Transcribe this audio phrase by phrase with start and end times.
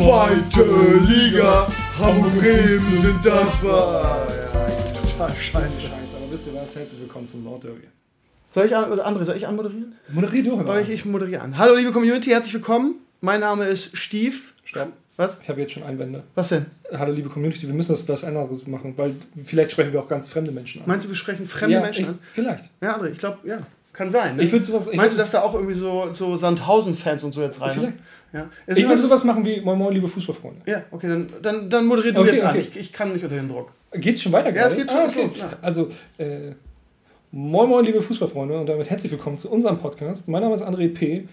[0.00, 0.64] Zweite
[1.10, 1.68] Liga,
[1.98, 4.26] Hamburg Bremen sind dabei.
[4.98, 5.80] Total scheiße.
[5.82, 6.74] Scheiße, aber wisst ihr was?
[6.74, 7.82] Herzlich willkommen zum Nordderby.
[8.54, 9.94] Soll ich an, oder André, soll ich anmoderieren?
[10.10, 11.58] Moderier du, Soll ich, ich moderiere an.
[11.58, 12.94] Hallo liebe Community, herzlich willkommen.
[13.20, 14.54] Mein Name ist Stief.
[14.64, 14.88] Stopp.
[15.18, 15.36] Was?
[15.42, 16.22] Ich habe jetzt schon Einwände.
[16.34, 16.64] Was denn?
[16.90, 20.28] Hallo liebe Community, wir müssen das was anderes machen, weil vielleicht sprechen wir auch ganz
[20.28, 20.88] fremde Menschen an.
[20.88, 22.18] Meinst du, wir sprechen fremde ja, Menschen ich, an?
[22.32, 22.64] Vielleicht.
[22.80, 23.58] Ja, André, ich glaube, ja.
[23.92, 24.36] Kann sein.
[24.36, 24.44] Ne?
[24.44, 24.88] Ich würde sowas.
[24.88, 27.72] Ich Meinst du, dass da auch irgendwie so, so Sandhausen-Fans und so jetzt rein?
[27.72, 27.98] Vielleicht.
[28.32, 28.48] Ja.
[28.66, 30.60] Es Ich würde also- sowas machen wie Moin Moin, liebe Fußballfreunde.
[30.66, 32.50] ja, okay, dann, dann, dann moderier du Okay, jetzt an.
[32.56, 32.66] okay.
[32.72, 33.72] Ich, ich kann nicht unter den Druck.
[33.92, 35.30] Geht's schon weiter Ja, es geht schon Ah, okay.
[35.34, 35.50] ja.
[35.62, 35.88] Also,
[36.18, 36.52] äh,
[37.32, 40.28] Moin Moin, liebe Fußballfreunde und damit herzlich willkommen zu unserem Podcast.
[40.28, 41.28] Mein Name ist André P.,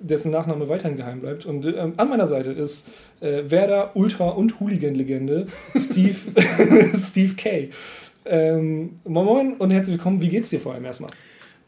[0.00, 1.44] dessen Nachname weiterhin geheim bleibt.
[1.46, 2.88] Und ähm, an meiner Seite ist
[3.20, 5.46] äh, Werder Ultra- und Hooligan-Legende
[5.76, 6.14] Steve,
[6.94, 7.70] Steve K.
[8.26, 10.20] Ähm, moin Moin und herzlich willkommen.
[10.20, 11.10] Wie geht's dir vor allem erstmal?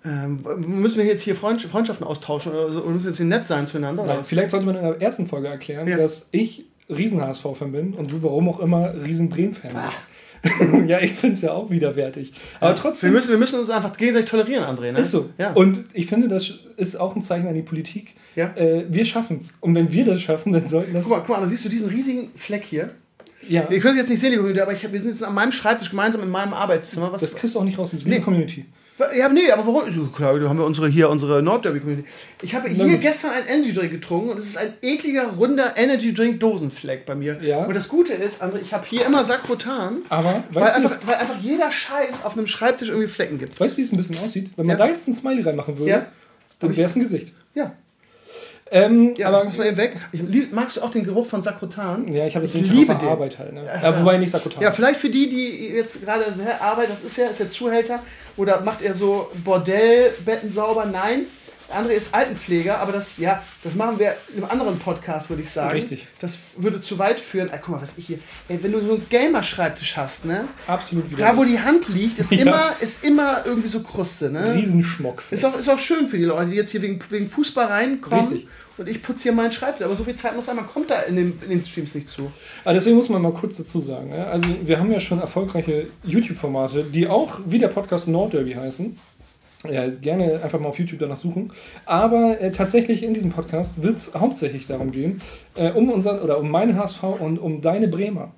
[0.05, 3.27] Ähm, müssen wir jetzt hier Freundsch Freundschaften austauschen oder, so, oder müssen wir jetzt hier
[3.27, 4.05] nett sein zueinander?
[4.05, 5.97] Nein, vielleicht sollte man in der ersten Folge erklären, Ja.
[5.97, 10.01] dass ich Riesen-HSV-Fan bin und du warum auch immer Riesen-Bremen-Fan bist.
[10.89, 12.33] ja, ich finde es ja auch widerwärtig.
[12.59, 14.91] Aber Wir trotzdem müssen, wir müssen uns einfach gegenseitig tolerieren, André.
[14.91, 14.99] Ne?
[14.99, 15.31] ist so.
[15.39, 15.53] Ja.
[15.53, 18.15] Und ich finde, das ist auch ein Zeichen an die Politik.
[18.35, 18.53] Ja.
[18.57, 19.55] Äh, wir schaffen es.
[19.61, 21.05] Und wenn wir das schaffen, dann sollten das.
[21.05, 22.91] Guck mal, guck mal, da siehst du diesen riesigen Fleck hier.
[23.49, 25.35] ja, Ihr könnt es jetzt nicht sehen, liebe Community, aber ich wir sind jetzt an
[25.35, 27.13] meinem Schreibtisch gemeinsam in meinem Arbeitszimmer.
[27.13, 28.19] Was, das kriegst du auch nicht raus, diese Nee.
[28.19, 28.65] Community.
[29.17, 29.91] Ja, nee, aber warum?
[29.93, 32.09] So, klar, da haben wir unsere, hier unsere Nordderby-Community.
[32.43, 36.13] Ich habe hier gestern einen Energy Drink getrunken und es ist ein ekliger, runder Energy
[36.15, 37.39] Drink Dosenfleck bei mir.
[37.43, 37.65] Ja.
[37.65, 41.15] Und das Gute ist, André, ich habe hier immer Sakrotan, Aber weil weißt einfach, weil
[41.17, 43.59] einfach jeder Scheiß auf einem Schreibtisch irgendwie Flecken gibt.
[43.59, 44.51] weißt du, wie es ein bisschen aussieht?
[44.57, 44.87] Wenn man Ja.
[44.87, 46.07] da jetzt ein Smiley reinmachen würde, Ja.
[46.61, 47.33] dann wäre es ein Gesicht.
[47.55, 47.73] Ja,
[48.73, 49.97] Ähm, ja aber muss man eben weg.
[50.13, 52.11] Ich, magst du auch den Geruch von Sakrotan?
[52.13, 53.09] ja, ich habe jetzt Ich liebe den.
[53.09, 53.53] Arbeit halt.
[53.53, 53.65] Ne?
[53.65, 54.63] Ja, wobei nicht Sakotan.
[54.63, 58.01] Ja, vielleicht für die, die jetzt gerade hä, Arbeit, das ist ja, ist ja Zuhälter,
[58.37, 60.87] oder macht er so Bordellbetten sauber?
[60.87, 61.27] Nein.
[61.69, 65.41] Der andere ist Altenpfleger, aber das, ja, das machen wir in einem anderen Podcast, würde
[65.41, 65.71] ich sagen.
[65.71, 66.07] Richtig.
[66.21, 67.49] Das würde zu weit führen.
[67.51, 68.19] Ah, guck mal, was ich hier.
[68.49, 70.45] Ey, wenn du so einen Gamer-Schreibtisch hast, ne?
[70.67, 71.25] Absolut wieder.
[71.25, 72.43] Da, wo die Hand liegt, ist, Ja.
[72.43, 74.53] immer, ist immer irgendwie so Kruste, ne?
[74.55, 75.23] Riesenschmuck.
[75.31, 78.29] Ist auch, ist auch schön für die Leute, die jetzt hier wegen, wegen Fußball reinkommen.
[78.29, 78.49] Richtig.
[78.79, 79.85] Und ich putze hier meinen Schreibtisch.
[79.85, 82.09] Aber so viel Zeit muss sein, man kommt da in den, in den Streams nicht
[82.09, 82.33] zu.
[82.65, 84.13] Aber deswegen muss man mal kurz dazu sagen.
[84.13, 88.99] Also wir haben ja schon erfolgreiche YouTube-Formate, die auch wie der Podcast Nordderby heißen.
[89.71, 91.53] Ja, gerne einfach mal auf YouTube danach suchen.
[91.87, 95.21] Aber äh, tatsächlich in diesem Podcast wird es hauptsächlich darum gehen,
[95.55, 98.33] äh, um unseren oder um meinen HSV und um deine Bremer.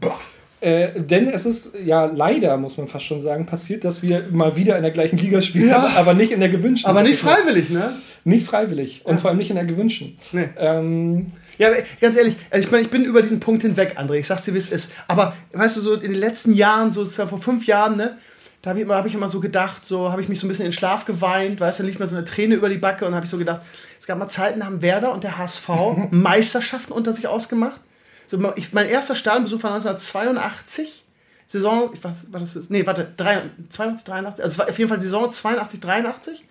[0.65, 4.57] Äh, denn es ist ja leider, muss man fast schon sagen, passiert, dass wir mal
[4.57, 5.77] wieder in der gleichen Liga spielen, Ja.
[5.79, 6.91] aber, aber nicht in der gewünschten.
[6.91, 7.97] Aber nicht freiwillig, ne?
[8.25, 10.17] Nicht freiwillig und vor allem nicht in der gewünschten.
[10.33, 10.49] Nee.
[10.57, 11.69] Ähm, Ja,
[12.01, 14.15] ganz ehrlich, also ich meine, ich bin über diesen Punkt hinweg, André.
[14.15, 14.93] Ich sag's dir, wie es ist.
[15.07, 18.17] Aber weißt du, so in den letzten Jahren, so ja vor fünf Jahren, ne,
[18.63, 20.49] da habe ich, immer- hab ich immer so gedacht, so habe ich mich so ein
[20.49, 22.79] bisschen in den Schlaf geweint, weißt du, dann liegt mir so eine Träne über die
[22.79, 23.61] Backe und habe ich so gedacht,
[24.01, 25.69] es gab mal Zeiten, da haben Werder und der HSV
[26.11, 27.79] Meisterschaften unter sich ausgemacht.
[28.27, 31.05] So, ich, mein erster Stadionbesuch war 1982.
[31.47, 34.79] Saison, ich weiß, was das ist, nee, warte, 83, 82, 83, also es war auf
[34.79, 36.45] jeden Fall Saison 82, 83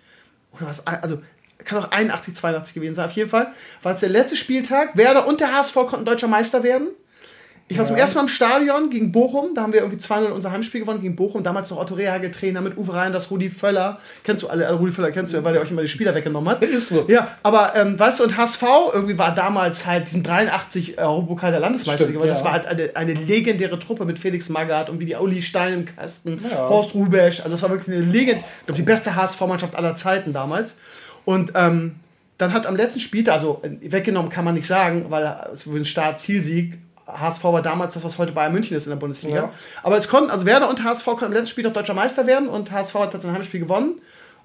[0.52, 1.20] oder was, also
[1.58, 3.06] kann auch 81, 82 gewesen sein.
[3.06, 3.52] Auf jeden Fall
[3.82, 4.96] war es der letzte Spieltag.
[4.96, 6.88] Werder und der HSV konnten deutscher Meister werden.
[7.66, 8.02] Ich war zum Ja.
[8.02, 9.54] ersten Mal im Stadion gegen Bochum.
[9.54, 11.42] Da haben wir irgendwie 2-0 unser Heimspiel gewonnen gegen Bochum.
[11.42, 13.98] Damals noch Otto Rehagel Trainer mit Uwe Reinders, Rudi Völler.
[14.22, 14.66] Kennst du alle?
[14.66, 16.62] Also Rudi Völler kennst du ja, weil der euch immer die Spieler weggenommen hat.
[16.62, 17.06] Ist so.
[17.08, 21.60] Ja, aber ähm, weißt du, und HSV irgendwie war damals halt diesen 83 Europokal der
[21.60, 22.28] Landesmeister Stimmt, gewonnen.
[22.28, 22.44] Das ja.
[22.44, 25.84] war halt eine, eine legendäre Truppe mit Felix Magath und wie die Uli Stein im
[25.86, 26.68] Kasten, Ja.
[26.68, 27.38] Horst Rubesch.
[27.40, 30.76] Also das war wirklich eine Legend, ich glaube die beste HSV-Mannschaft aller Zeiten damals.
[31.24, 31.94] Und ähm,
[32.36, 35.76] dann hat am letzten Spieltag, also äh, weggenommen kann man nicht sagen, weil es war
[35.76, 36.78] ein Start-Zielsieg.
[37.06, 39.36] HSV war damals das, was heute Bayern München ist in der Bundesliga.
[39.36, 39.50] Ja.
[39.82, 42.72] Aber es konnten, also Werder und HSV konnten am letzten Spieltag deutscher Meister werden und
[42.72, 44.00] HSV hat dann ein Heimspiel gewonnen.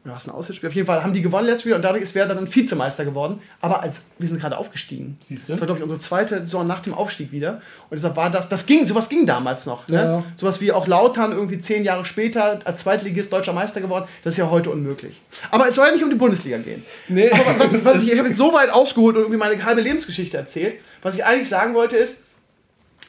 [0.05, 0.69] Oder was ein Auswärtsspiel?
[0.69, 3.41] Auf jeden Fall haben die gewonnen letztes Spiel und dadurch ist Werder dann Vizemeister geworden.
[3.59, 5.17] Aber als wir sind gerade aufgestiegen.
[5.19, 5.53] Siehst du?
[5.53, 7.61] Das war, glaube ich, unsere zweite Saison nach dem Aufstieg wieder.
[7.89, 9.87] Und deshalb war das, das ging, sowas ging damals noch.
[9.89, 9.95] Ne?
[9.95, 10.23] Ja.
[10.37, 14.05] Sowas wie auch Lautern irgendwie zehn Jahre später als Zweitligist deutscher Meister geworden.
[14.23, 15.21] Das ist ja heute unmöglich.
[15.51, 16.83] Aber es soll ja nicht um die Bundesliga gehen.
[17.09, 17.29] Nee.
[17.31, 20.37] Aber was, was ich, ich habe jetzt so weit ausgeholt und irgendwie meine halbe Lebensgeschichte
[20.37, 20.75] erzählt.
[21.01, 22.23] Was ich eigentlich sagen wollte ist,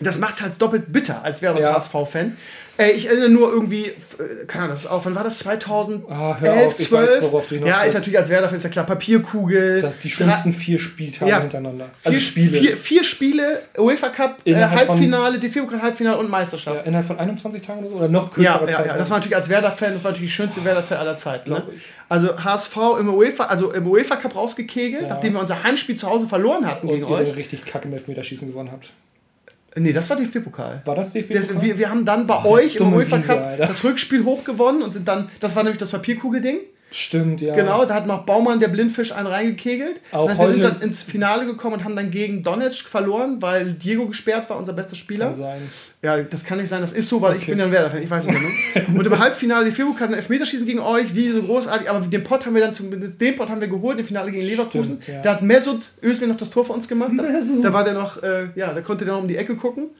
[0.00, 1.74] das macht es halt doppelt bitter als Werder Ja.
[1.74, 2.36] HSV-Fan.
[2.78, 3.92] Äh, ich erinnere nur irgendwie, äh,
[4.46, 5.40] keine Ahnung, das ist auch, wann war das?
[5.40, 8.62] 2011, Ah, hör auf, ich weiß, worauf du hinaus Ja, ist natürlich als Werder-Fan, ist
[8.64, 9.82] ja klar, Papierkugel.
[9.82, 11.40] Das- Die schlimmsten vier Spieltage Ja.
[11.40, 11.90] hintereinander.
[11.98, 12.58] Vier, Also Spiele.
[12.58, 16.86] Vier, vier Spiele, UEFA Cup, äh, Halbfinale, DFB-Pokal Halbfinale und ja, Meisterschaft.
[16.86, 17.96] innerhalb von 21 Tagen oder so?
[17.96, 18.86] Oder noch Ja, kürzere ja, Zeit?
[18.86, 21.50] ja, das war natürlich als Werder-Fan, das war natürlich die schönste Werder-Zeit aller Zeiten.
[21.50, 21.62] Ne?
[22.08, 25.08] Also HSV im UEFA, also im UEFA Cup rausgekegelt, Ja.
[25.08, 27.36] nachdem wir unser Heimspiel zu Hause verloren hatten und gegen ihr euch.
[27.36, 28.90] richtig kacke im Elfmeterschießen gewonnen habt.
[29.76, 30.82] Nee, das war DFB-Pokal.
[30.84, 31.32] War das DFB?
[31.32, 34.92] Das, wir, wir haben dann bei Oh, euch im UEFA Cup das Rückspiel hochgewonnen und
[34.92, 36.58] sind dann, das war nämlich das Papierkugel-Ding.
[36.92, 37.54] Stimmt, ja.
[37.54, 40.00] Genau, da hat noch Baumann der Blindfisch einen reingekegelt.
[40.10, 43.40] Auch das heißt, wir sind dann ins Finale gekommen und haben dann gegen Donetsk verloren,
[43.40, 45.26] weil Diego gesperrt war, unser bester Spieler.
[45.26, 45.62] Kann sein.
[46.02, 47.52] Ja, das kann nicht sein, das ist so, weil ich Okay.
[47.52, 48.98] bin ja ein Werder-Fan, ich weiß es ja nur.
[48.98, 52.24] Und im Halbfinale, die Freiburg hat ein Elfmeterschießen gegen euch, wie so großartig, aber den
[52.24, 54.98] Pott haben wir dann zumindest, den Pott haben wir geholt, im Finale gegen Leverkusen.
[55.00, 55.20] Stimmt, ja.
[55.22, 57.12] Da hat Mesut Özil noch das Tor für uns gemacht.
[57.16, 57.64] Da, Mesut.
[57.64, 59.90] da war der noch, äh, ja, da konnte der noch um die Ecke gucken.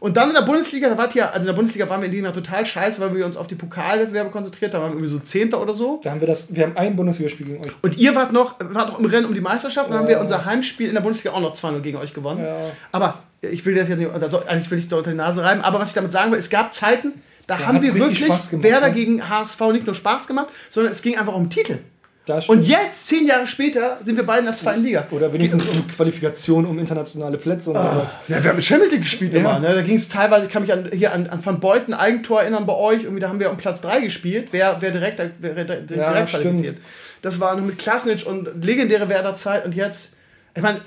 [0.00, 2.24] Und dann in der Bundesliga, da war ja, also in der Bundesliga waren wir in
[2.24, 5.12] Jahr total scheiße, weil wir uns auf die Pokalwettbewerbe konzentriert haben, da waren wir irgendwie
[5.12, 6.00] so Zehnter oder so.
[6.02, 7.72] Da haben wir das, wir haben ein Bundesligaspiel gegen euch.
[7.82, 10.20] Und ihr wart noch, wart noch im Rennen um die Meisterschaft, dann haben wir Ja.
[10.20, 12.44] unser Heimspiel in der Bundesliga auch noch 2-0 gegen euch gewonnen.
[12.44, 12.56] Ja.
[12.92, 15.60] Aber ich will das jetzt nicht, also eigentlich will ich da unter die Nase reiben,
[15.62, 17.12] aber was ich damit sagen will, es gab Zeiten,
[17.46, 18.94] da Ja, haben wir wirklich gemacht, Werder ne?
[18.94, 21.78] gegen HSV nicht nur Spaß gemacht, sondern es ging einfach um Titel.
[22.48, 25.06] Und jetzt, zehn Jahre später, sind wir beide in der zweiten Liga.
[25.12, 28.18] Oder wenigstens um Qualifikation um internationale Plätze und sowas.
[28.26, 29.38] Ja, wir haben Champions League gespielt Ja.
[29.38, 29.60] immer.
[29.60, 29.74] Ne?
[29.74, 32.66] Da ging es teilweise, ich kann mich an, hier an, an Van Beuten Eigentor erinnern
[32.66, 33.04] bei euch.
[33.04, 34.48] Irgendwie, da haben wir um Platz 3 gespielt.
[34.50, 36.42] Wer, wer direkt, wer, direkt Ja, stimmt.
[36.44, 36.76] qualifiziert.
[37.22, 39.64] Das war noch mit Klasnic und legendäre Werder-Zeit.
[39.64, 40.16] Und jetzt,
[40.54, 40.80] ich meine,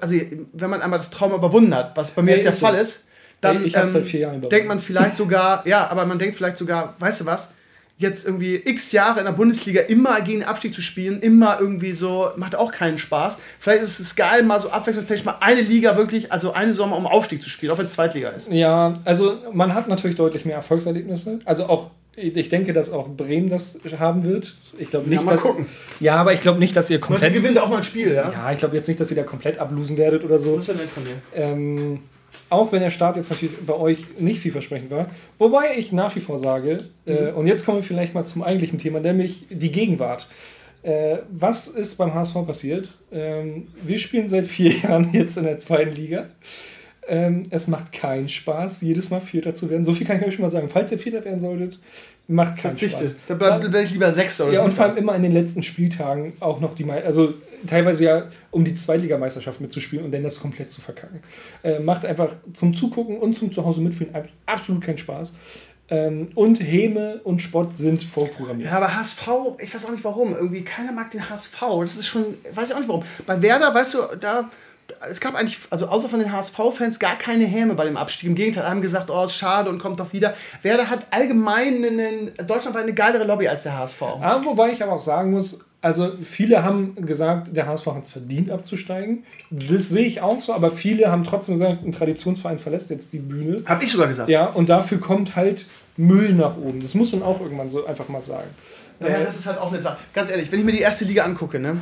[0.00, 0.14] also
[0.54, 2.66] wenn man einmal das Trauma überwunden hat, was bei mir Ey, jetzt der so.
[2.66, 3.08] Fall ist,
[3.42, 7.26] dann Ey, ähm, denkt man vielleicht sogar, ja, aber man denkt vielleicht sogar, weißt du
[7.26, 7.52] was,
[8.00, 11.92] jetzt irgendwie x Jahre in der Bundesliga immer gegen den Abstieg zu spielen, immer irgendwie
[11.92, 13.36] so, macht auch keinen Spaß.
[13.58, 17.06] Vielleicht ist es geil, mal so abwechslungsmäßig mal eine Liga wirklich, also eine Sommer um
[17.06, 18.50] Aufstieg zu spielen, auch wenn es Zweitliga ist.
[18.50, 21.40] Ja, also man hat natürlich deutlich mehr Erfolgserlebnisse.
[21.44, 24.56] Also auch, ich denke, dass auch Bremen das haben wird.
[24.78, 25.42] Ich glaube nicht, mal dass.
[25.42, 25.66] gucken.
[26.00, 27.34] Ja, aber ich glaube nicht, dass ihr Manche komplett.
[27.34, 28.32] gewinnt auch mal ein Spiel, ja?
[28.32, 30.56] Ja, ich glaube jetzt nicht, dass ihr da komplett ablosen werdet oder so.
[30.56, 31.14] Was ist denn nett von dir?
[31.34, 32.00] Ähm,
[32.50, 35.08] auch wenn der Start jetzt natürlich bei euch nicht vielversprechend war.
[35.38, 38.78] Wobei ich nach wie vor sage, äh, und jetzt kommen wir vielleicht mal zum eigentlichen
[38.78, 40.28] Thema, nämlich die Gegenwart.
[40.82, 42.88] Äh, was ist beim HSV passiert?
[43.12, 46.26] Ähm, wir spielen seit vier Jahren jetzt in der zweiten Liga.
[47.12, 49.82] Ähm, es macht keinen Spaß, jedes Mal Vierter zu werden.
[49.82, 50.68] So viel kann ich euch schon mal sagen.
[50.72, 51.80] Falls ihr Vierter werden solltet,
[52.28, 52.98] macht keinen Verzichte.
[53.04, 53.16] Spaß.
[53.26, 55.64] Da bleib, bleib ich lieber Sechster oder Ja, und vor allem immer in den letzten
[55.64, 57.34] Spieltagen auch noch die, Mei- also
[57.66, 61.20] teilweise ja um die Zweitligameisterschaft mitzuspielen und dann das komplett zu verkacken.
[61.64, 65.34] Äh, macht einfach zum Zugucken und zum Zuhause mitfühlen ab- absolut keinen Spaß.
[65.92, 68.70] Ähm, und Häme und Spott sind vorprogrammiert.
[68.70, 69.26] Ja, aber HSV,
[69.58, 70.32] ich weiß auch nicht warum.
[70.36, 71.58] Irgendwie keiner mag den HSV.
[71.82, 72.22] Das ist schon,
[72.54, 73.02] weiß ich auch nicht warum.
[73.26, 74.48] Bei Werder, weißt du, da.
[75.08, 78.28] Es gab eigentlich, also außer von den HSV-Fans, gar keine Häme bei dem Abstieg.
[78.28, 80.34] Im Gegenteil, haben gesagt, oh, ist schade und kommt doch wieder.
[80.62, 84.02] Werder hat allgemein einen, deutschlandweit eine geilere Lobby als der HSV.
[84.02, 88.10] Aber wobei ich aber auch sagen muss, also viele haben gesagt, der HSV hat es
[88.10, 89.24] verdient abzusteigen.
[89.50, 93.18] Das sehe ich auch so, aber viele haben trotzdem gesagt, ein Traditionsverein verlässt jetzt die
[93.18, 93.62] Bühne.
[93.64, 94.28] Hab ich sogar gesagt.
[94.28, 95.64] Ja, und dafür kommt halt
[95.96, 96.80] Müll nach oben.
[96.80, 98.48] Das muss man auch irgendwann so einfach mal sagen.
[99.00, 99.96] Ja, das ist halt auch eine Sache.
[100.12, 101.78] Ganz ehrlich, wenn ich mir die erste Liga angucke, ne?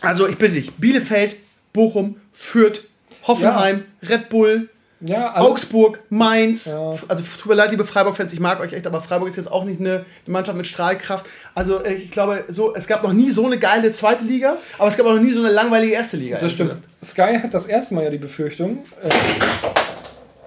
[0.00, 1.36] Also ich bitte dich, Bielefeld,
[1.72, 2.80] Bochum, Fürth,
[3.26, 4.70] Hoffenheim, Red Bull,
[5.02, 6.64] Ja, Augsburg, Mainz.
[6.66, 6.90] Ja.
[7.06, 9.64] Also tut mir leid, liebe Freiburg-Fans, ich mag euch echt, aber Freiburg ist jetzt auch
[9.64, 11.26] nicht eine, Mannschaft mit Strahlkraft.
[11.54, 14.88] Also äh, ich glaube, so, es gab noch nie so eine geile zweite Liga, aber
[14.88, 16.38] es gab auch noch nie so eine langweilige erste Liga.
[16.38, 16.70] Das stimmt.
[16.70, 17.02] gesagt.
[17.02, 18.84] Sky hat das erste Mal ja die Befürchtung.
[19.02, 19.79] Äh,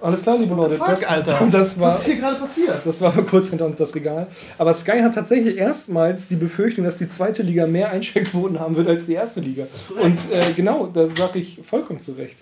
[0.04, 0.76] alles klar, liebe Leute.
[0.76, 1.40] Fuck, das, Alter.
[1.50, 2.80] Das war, Was ist hier gerade passiert?
[2.84, 4.26] das war kurz hinter uns das Regal.
[4.58, 8.88] Aber Sky hat tatsächlich erstmals die Befürchtung, dass die zweite Liga mehr Einschaltquoten haben wird
[8.88, 9.66] als die erste Liga.
[10.00, 12.38] Und äh, genau, da sage ich vollkommen zu Recht.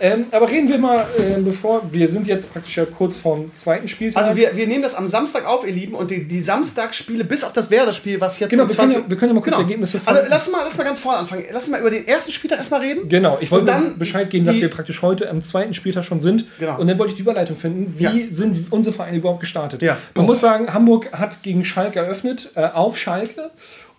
[0.00, 3.86] Ähm, aber reden wir mal, äh, bevor wir sind jetzt praktisch ja kurz vorm zweiten
[3.88, 4.22] Spieltag.
[4.24, 7.44] Also wir, wir nehmen das am Samstag auf, ihr Lieben, und die, die Samstagsspiele bis
[7.44, 9.56] auf das Werder-Spiel, was jetzt Genau, um wir können ja- wir können ja mal kurz
[9.56, 11.44] die Ergebnisse von- Also lass mal, lass mal ganz vorne anfangen.
[11.52, 13.08] Lass mal über den ersten Spieltag erstmal reden.
[13.08, 16.46] Genau, ich wollte dann Bescheid geben, dass wir praktisch heute am zweiten Spieltag schon sind.
[16.58, 16.78] Genau.
[16.80, 18.12] Und dann wollte ich die Überleitung finden, wie Ja.
[18.30, 19.82] sind unsere Vereine überhaupt gestartet.
[19.82, 19.98] Ja.
[20.14, 20.28] Man Oh.
[20.28, 23.50] muss sagen, Hamburg hat gegen Schalke eröffnet, äh, auf Schalke.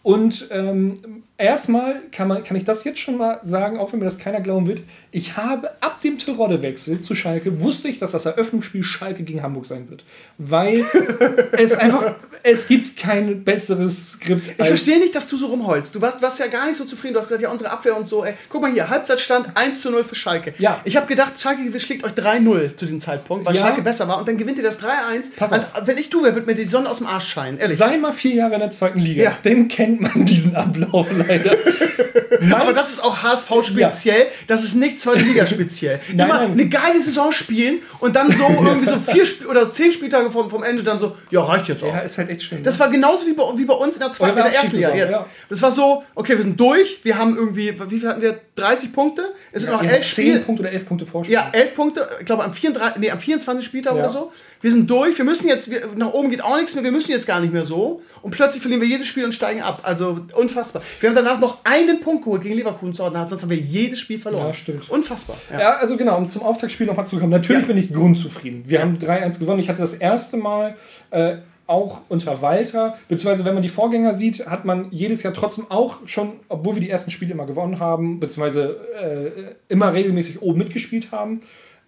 [0.03, 0.96] Und ähm,
[1.41, 4.39] erstmal kann, man, kann ich das jetzt schon mal sagen, auch wenn mir das keiner
[4.41, 4.81] glauben wird.
[5.12, 9.65] Ich habe ab dem Terodde-Wechsel zu Schalke, wusste ich, dass das Eröffnungsspiel Schalke gegen Hamburg
[9.65, 10.03] sein wird.
[10.38, 10.86] Weil
[11.51, 15.93] es einfach, es gibt kein besseres Skript Ich verstehe nicht, dass du so rumholst.
[15.95, 17.15] Du warst, warst ja gar nicht so zufrieden.
[17.15, 18.24] Du hast gesagt, ja, unsere Abwehr und so.
[18.24, 18.33] Ey.
[18.50, 20.53] Guck mal hier, Halbzeitstand 1 zu 0 für Schalke.
[20.60, 20.79] Ja.
[20.86, 23.62] Ich habe gedacht, Schalke schlägt euch 3-0 zu diesem Zeitpunkt, weil Ja.
[23.62, 24.19] Schalke besser war.
[24.19, 25.36] Und dann gewinnt ihr das 3-1.
[25.36, 25.86] Pass Und auf.
[25.86, 27.57] Wenn ich du wäre, würde mir die Sonne aus dem Arsch scheinen.
[27.57, 27.77] Ehrlich.
[27.77, 29.38] Sei mal vier Jahre in der zweiten Liga, Ja.
[29.43, 31.30] dann kennt man diesen Ablauf leider.
[32.51, 34.27] Aber das ist auch HSV speziell.
[34.47, 36.00] Das ist nicht zweite Liga speziell.
[36.13, 36.51] Nein, Immer nein.
[36.51, 40.50] eine geile Saison spielen und dann so irgendwie so vier Sp oder zehn Spieltage vom,
[40.50, 41.88] vom Ende dann so, ja, reicht jetzt auch.
[41.93, 42.63] Ja, ist halt echt schön.
[42.63, 44.93] Das war genauso wie bei, wie bei uns in der zweiten, in der ersten Liga
[44.95, 45.11] jetzt.
[45.11, 45.25] ja.
[45.50, 48.39] Das war so, okay, wir sind durch, wir haben irgendwie, wie viel hatten wir?
[48.55, 49.33] 30 Punkte?
[49.51, 50.35] Es sind noch Ihr elf Spiele.
[50.38, 51.33] 10 Punkte oder 11 Punkte Vorsprung.
[51.33, 53.65] Ja, elf Punkte, ich glaube am, 34, nee, am 24.
[53.65, 54.00] Spieltag Ja.
[54.03, 54.31] oder so.
[54.61, 57.09] Wir sind durch, wir müssen jetzt, wir, nach oben geht auch nichts mehr, wir müssen
[57.11, 58.03] jetzt gar nicht mehr so.
[58.21, 59.79] Und plötzlich verlieren wir jedes Spiel und steigen ab.
[59.83, 60.83] Also unfassbar.
[61.00, 64.00] Wir haben danach noch einen Punkt geholt gegen Leverkusen, zu Hause, sonst haben wir jedes
[64.00, 64.48] Spiel verloren.
[64.48, 64.90] Ja, stimmt.
[64.90, 65.38] Unfassbar.
[65.51, 65.60] Ja.
[65.60, 67.32] Ja, also genau, um zum Auftaktspiel nochmal zu kommen.
[67.32, 67.68] Natürlich Ja.
[67.68, 68.63] bin ich grundzufrieden.
[68.66, 69.60] Wir haben 3-1 gewonnen.
[69.60, 70.75] Ich hatte das erste Mal
[71.12, 71.38] äh,
[71.68, 76.00] auch unter Walter, beziehungsweise wenn man die Vorgänger sieht, hat man jedes Jahr trotzdem auch
[76.06, 81.12] schon, obwohl wir die ersten Spiele immer gewonnen haben, beziehungsweise äh, immer regelmäßig oben mitgespielt
[81.13, 81.40] haben,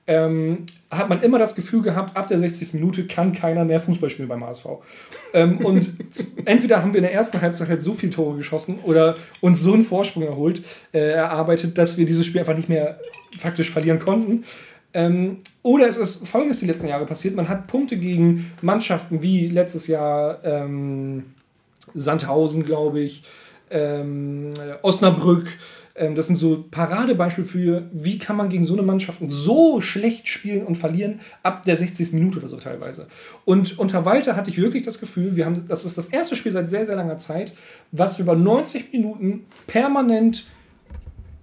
[0.08, 0.66] ähm,
[0.97, 2.73] hat man immer das Gefühl gehabt, ab der 60.
[2.73, 4.65] Minute kann keiner mehr Fußball spielen beim HSV.
[5.33, 5.93] Ähm, und
[6.45, 9.73] entweder haben wir in der ersten Halbzeit halt so viele Tore geschossen oder uns so
[9.73, 13.00] einen Vorsprung erholt, äh, erarbeitet, dass wir dieses Spiel einfach nicht mehr
[13.39, 14.43] faktisch verlieren konnten.
[14.93, 19.47] Ähm, oder es ist folgendes die letzten Jahre passiert: Man hat Punkte gegen Mannschaften wie
[19.47, 21.33] letztes Jahr ähm,
[21.93, 23.23] Sandhausen, glaube ich,
[23.71, 24.51] ähm,
[24.83, 25.47] Osnabrück,
[25.95, 30.65] das sind so Paradebeispiele für, wie kann man gegen so eine Mannschaft so schlecht spielen
[30.65, 32.13] und verlieren, ab der 60.
[32.13, 33.07] Minute oder so teilweise.
[33.45, 36.51] Und unter Walter hatte ich wirklich das Gefühl, wir haben, das ist das erste Spiel
[36.51, 37.53] seit sehr, sehr langer Zeit,
[37.91, 40.45] was wir über 90 Minuten permanent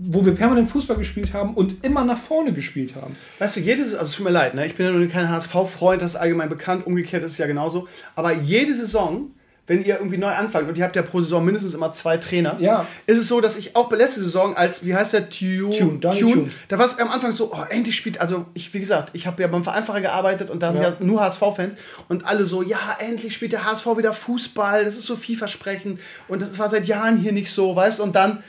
[0.02, 3.16] wo wir permanent Fußball gespielt haben und immer nach vorne gespielt haben.
[3.38, 4.64] Weißt du, jedes, also es tut mir leid, ne?
[4.64, 7.86] ich bin ja nur kein HSV-Freund, das ist allgemein bekannt, umgekehrt ist es ja genauso,
[8.14, 9.30] aber jede Saison
[9.70, 12.56] wenn ihr irgendwie neu anfangt und ihr habt ja pro Saison mindestens immer zwei Trainer,
[12.58, 12.88] ja.
[13.06, 16.00] ist es so, dass ich auch bei letzter Saison als, wie heißt der, Tune, Tune,
[16.00, 16.48] Tune, Tune.
[16.66, 19.40] da war es am Anfang so, oh, endlich spielt, also ich, wie gesagt, ich habe
[19.40, 21.76] ja beim Vereinfacher gearbeitet und da sind ja, ja nur HSV-Fans
[22.08, 26.42] und alle so, ja, endlich spielt der HSV wieder Fußball, das ist so vielversprechend und
[26.42, 28.42] das war seit Jahren hier nicht so, weißt du, und dann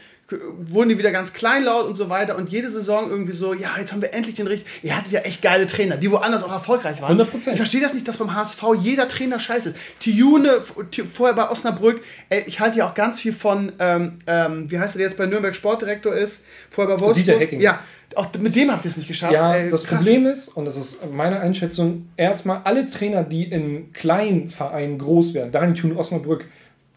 [0.57, 3.91] wurden die wieder ganz kleinlaut und so weiter und jede Saison irgendwie so, ja, jetzt
[3.91, 4.71] haben wir endlich den richtigen.
[4.83, 7.19] Ihr hattet ja echt geile Trainer, die woanders auch erfolgreich waren.
[7.19, 7.51] 100%.
[7.51, 9.77] Ich verstehe das nicht, dass beim HSV jeder Trainer scheiße ist.
[9.99, 14.79] Tijune, vorher bei Osnabrück, ey, ich halte ja auch ganz viel von, ähm, ähm, wie
[14.79, 17.25] heißt der, der jetzt bei Nürnberg Sportdirektor ist, vorher bei Wolfsburg.
[17.25, 17.61] Dieter Hecking.
[17.61, 17.79] Ja,
[18.15, 19.33] auch mit dem habt ihr es nicht geschafft.
[19.33, 23.93] Ja, ey, das Problem ist, und das ist meine Einschätzung, erstmal alle Trainer, die in
[23.93, 26.45] kleinen Vereinen groß werden, darin tun Osnabrück,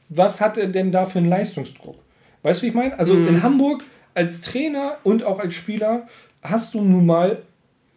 [0.09, 1.97] was hat er denn da für einen Leistungsdruck?
[2.45, 2.97] Weißt du, wie ich meine?
[2.99, 3.27] Also mhm.
[3.27, 3.83] in Hamburg
[4.13, 6.07] als Trainer und auch als Spieler
[6.43, 7.43] hast du nun mal,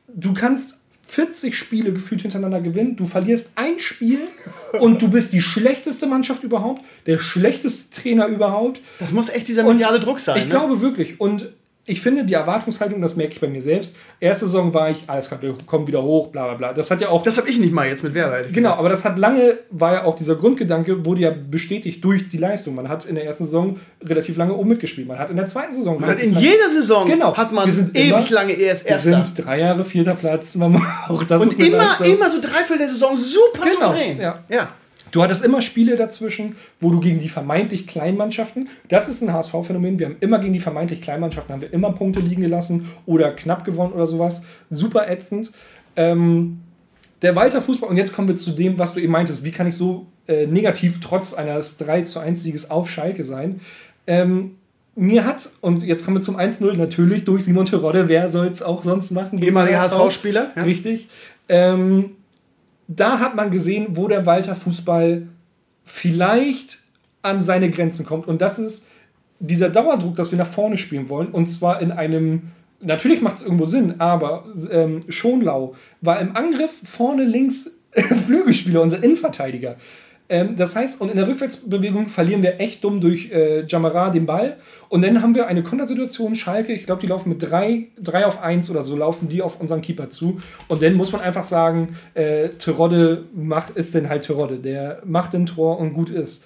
[0.08, 4.22] du kannst 40 Spiele gefühlt hintereinander gewinnen, du verlierst ein Spiel
[4.80, 8.82] und du bist die schlechteste Mannschaft überhaupt, der schlechteste Trainer überhaupt.
[9.00, 10.38] Das muss echt dieser mediale Druck sein.
[10.38, 10.50] Ich ne?
[10.50, 11.20] glaube wirklich.
[11.20, 11.52] Und
[11.90, 13.96] ich finde, die Erwartungshaltung, das merke ich bei mir selbst.
[14.20, 16.74] Erste Saison war ich, alles klar, wir kommen wieder hoch, bla bla bla.
[16.74, 17.24] Das hat ja auch.
[17.24, 18.44] Das habe ich nicht mal jetzt mit Werder.
[18.52, 22.38] Genau, aber das hat lange, war ja auch dieser Grundgedanke, wurde ja bestätigt durch die
[22.38, 22.76] Leistung.
[22.76, 25.08] Man hat in der ersten Saison relativ lange oben mitgespielt.
[25.08, 26.00] Man hat in der zweiten Saison.
[26.00, 29.12] Man hat in jeder Saison genau, hat man ewig immer, lange erst Erster.
[29.12, 30.56] Wir sind drei Jahre vierter Platz.
[30.56, 30.76] Man,
[31.08, 34.20] auch das Und immer, immer so dreiviertel der Saison super genau, souverän.
[34.20, 34.40] Ja.
[34.50, 34.70] ja.
[35.12, 39.34] Du hattest immer Spiele dazwischen, wo du gegen die vermeintlich kleinen Mannschaften, das ist ein
[39.34, 42.90] HSV-Phänomen, wir haben immer gegen die vermeintlich kleinen Mannschaften, haben wir immer Punkte liegen gelassen
[43.06, 44.44] oder knapp gewonnen oder sowas.
[44.70, 45.52] Super ätzend.
[45.96, 46.60] Ähm,
[47.22, 49.68] der Walter Fußball, und jetzt kommen wir zu dem, was du eben meintest, wie kann
[49.68, 53.62] ich so äh, negativ trotz eines 3 zu 1 Sieges auf Schalke sein?
[54.06, 54.56] Ähm,
[54.96, 58.62] mir hat, und jetzt kommen wir zum 1-0, natürlich durch Simon Terodde, wer soll es
[58.62, 59.42] auch sonst machen?
[59.42, 60.52] Ehemaliger HSV-Spieler.
[60.56, 60.64] Ja.
[60.64, 61.08] Richtig.
[61.50, 62.16] Ähm,
[62.88, 65.28] da hat man gesehen, wo der Walter Fußball
[65.84, 66.80] vielleicht
[67.22, 68.28] an seine Grenzen kommt.
[68.28, 68.88] Und das ist
[69.40, 71.30] dieser Dauerdruck, dass wir nach vorne spielen wollen.
[71.30, 72.44] Und zwar in einem,
[72.82, 77.82] natürlich macht es irgendwo Sinn, aber ähm, Schonlau war im Angriff vorne links
[78.26, 79.76] Flügelspieler, unser Innenverteidiger.
[80.30, 84.26] Ähm, das heißt, und in der Rückwärtsbewegung verlieren wir echt dumm durch äh, Jamara den
[84.26, 84.58] Ball.
[84.90, 88.70] Und dann haben wir eine Kontersituation, Schalke, ich glaube, die laufen mit 3 auf 1
[88.70, 90.42] oder so, laufen die auf unseren Keeper zu.
[90.68, 94.58] Und dann muss man einfach sagen, äh, Terodde macht, ist denn halt Terodde.
[94.58, 96.46] Der macht den Tor und gut ist.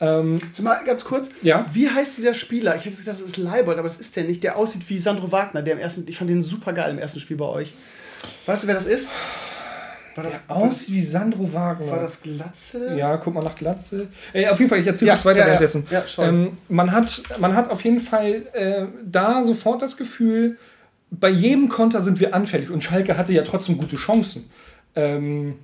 [0.00, 1.66] Ähm, mal ganz kurz, ja?
[1.72, 2.76] wie heißt dieser Spieler?
[2.76, 4.44] Ich hätte gesagt, das ist Leibold, aber das ist der nicht.
[4.44, 7.18] Der aussieht wie Sandro Wagner, der im ersten, ich fand den super geil im ersten
[7.18, 7.72] Spiel bei euch.
[8.46, 9.10] Weißt du, wer das ist?
[10.18, 11.90] War das der aussieht wie Sandro Wagner.
[11.92, 12.96] War das Glatze?
[12.96, 14.08] Ja, guck mal nach Glatze.
[14.32, 15.86] Ey, auf jeden Fall, ich erzähle ja, kurz weiter ja, währenddessen.
[15.90, 20.58] Ja, ähm, man, hat, man hat auf jeden Fall äh, da sofort das Gefühl,
[21.12, 24.50] bei jedem Konter sind wir anfällig und Schalke hatte ja trotzdem gute Chancen.
[24.96, 25.54] Ähm,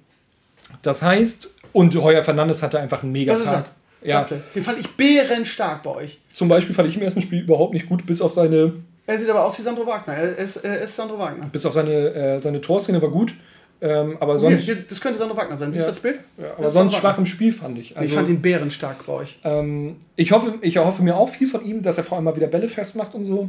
[0.82, 3.64] das heißt, und Heuer Fernandes hatte einfach einen Megatag.
[4.04, 4.24] Ja.
[4.54, 6.20] Den fand ich bärenstark bei euch.
[6.32, 8.72] Zum Beispiel fand ich im ersten Spiel überhaupt nicht gut, bis auf seine.
[9.04, 10.14] Er sieht aber aus wie Sandro Wagner.
[10.14, 11.48] Er ist, er ist Sandro Wagner.
[11.48, 13.34] Bis auf seine, äh, seine Torszene war gut.
[13.84, 15.70] Ähm, aber sonst, okay, das könnte Sandro Wagner sein.
[15.70, 16.18] Siehst du das Bild?
[16.38, 17.94] Ja, aber sonst schwach im Spiel fand ich.
[17.94, 19.38] Also, ich fand ihn bärenstark bei euch.
[19.44, 22.34] Ähm, ich, hoffe, ich erhoffe mir auch viel von ihm, dass er vor allem mal
[22.34, 23.46] wieder Bälle festmacht und so.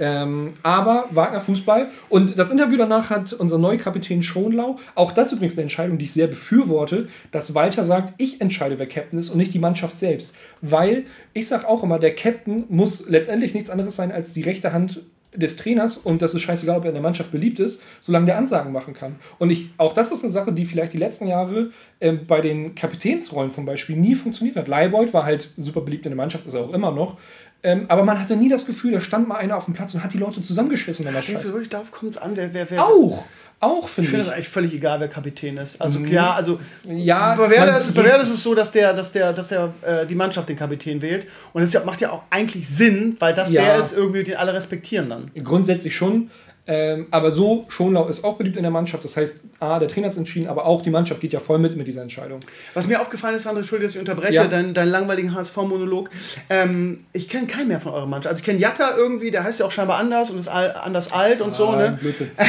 [0.00, 1.88] Ähm, aber Wagner Fußball.
[2.10, 6.04] Und das Interview danach hat unser neuer Kapitän Schonlau, auch das übrigens eine Entscheidung, die
[6.04, 9.96] ich sehr befürworte, dass Walter sagt, ich entscheide, wer Captain ist und nicht die Mannschaft
[9.96, 10.32] selbst.
[10.60, 14.74] Weil ich sage auch immer, der Captain muss letztendlich nichts anderes sein als die rechte
[14.74, 15.00] Hand
[15.34, 18.38] des Trainers und das ist scheißegal, ob er in der Mannschaft beliebt ist, solange der
[18.38, 19.16] Ansagen machen kann.
[19.38, 21.70] Und ich, auch das ist eine Sache, die vielleicht die letzten Jahre
[22.00, 24.68] äh, bei den Kapitänsrollen zum Beispiel nie funktioniert hat.
[24.68, 27.18] Leibold war halt super beliebt in der Mannschaft, ist er auch immer noch.
[27.62, 30.04] Ähm, aber man hatte nie das Gefühl, da stand mal einer auf dem Platz und
[30.04, 31.04] hat die Leute zusammengeschissen.
[31.12, 32.86] Das Denkst du wirklich, darauf kommt es an, wer, wer, wer.
[32.86, 33.24] auch,
[33.60, 34.28] auch Ich finde finde ich.
[34.28, 35.80] es eigentlich völlig egal, wer Kapitän ist.
[35.80, 39.48] Also klar, also Ja, bei Werder, ist, ist es so, dass der, dass der, dass
[39.48, 41.26] der äh, die Mannschaft den Kapitän wählt.
[41.52, 43.62] Und das macht ja auch eigentlich Sinn, weil das Ja.
[43.62, 45.30] der ist, irgendwie, den alle respektieren dann.
[45.42, 46.30] Grundsätzlich schon.
[46.70, 49.02] Ähm, aber so, Schonlau ist auch beliebt in der Mannschaft.
[49.02, 51.58] Das heißt, A, der Trainer hat es entschieden, aber auch die Mannschaft geht ja voll
[51.58, 52.40] mit mit dieser Entscheidung.
[52.74, 54.46] Was mir aufgefallen ist, André, Entschuldigung, dass ich unterbreche, Ja.
[54.46, 56.10] deinen dein langweiligen HSV-Monolog.
[56.50, 58.32] Ähm, ich kenne keinen mehr von eurer Mannschaft.
[58.32, 61.10] Also ich kenne Jatta irgendwie, der heißt ja auch scheinbar anders und ist al anders
[61.12, 61.98] alt und so, Ah, ne?
[62.00, 62.30] Blödsinn.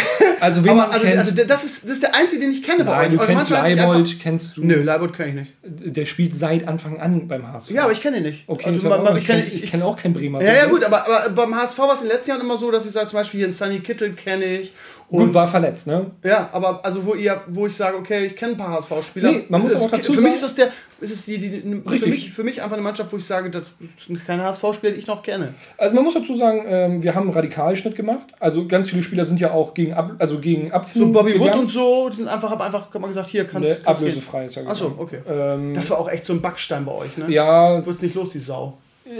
[0.41, 2.85] Also, wen Aber also, kennt, also das, ist, das ist der einzige, den ich kenne
[2.85, 3.13] bei nein, euch.
[3.15, 4.63] du Eure kennst Mannschaft Leibold, kennst du.
[4.65, 5.51] Nö, Leibold kenne ich nicht.
[5.97, 7.71] Der spielt seit Anfang an beim HSV.
[7.71, 8.43] Ja, aber ich kenne ihn nicht.
[8.47, 10.41] Okay, also, man, man, ich kenne ich kenn auch keinen Bremer.
[10.41, 12.55] Ja, ja, So gut, aber, aber beim HSV war es in den letzten Jahren immer
[12.57, 14.73] so, dass ich sage, zum Beispiel hier einen Sunny Kittel kenne ich.
[15.11, 16.11] Und, Gut, war verletzt, ne?
[16.23, 19.31] Ja, aber also wo ihr, wo ich sage, okay, ich kenne ein paar HSV-Spieler.
[19.31, 21.37] Nee, man muss Es- aber dazu Für mich ist sagen- das der, ist es die,
[21.39, 23.63] die, für, mich, für mich einfach eine Mannschaft, wo ich sage, das
[24.05, 25.55] sind keine HSV-Spieler, die ich noch kenne.
[25.79, 28.27] Also man muss dazu sagen, ähm, wir haben einen Radikalschnitt gemacht.
[28.39, 31.41] Also ganz viele Spieler sind ja auch gegen, Ab also gegen So Abfindung Bobby Wood
[31.41, 31.59] gegangen.
[31.61, 34.55] und so, die sind einfach, hab einfach, man gesagt, hier kannst Ne, kannst ablösefrei ist
[34.57, 34.69] ja gehen.
[34.71, 35.21] Achso, okay.
[35.27, 37.25] Ähm, Das war auch echt so ein Backstein bei euch, ne?
[37.29, 38.77] ja, Wird's nicht los, die Sau.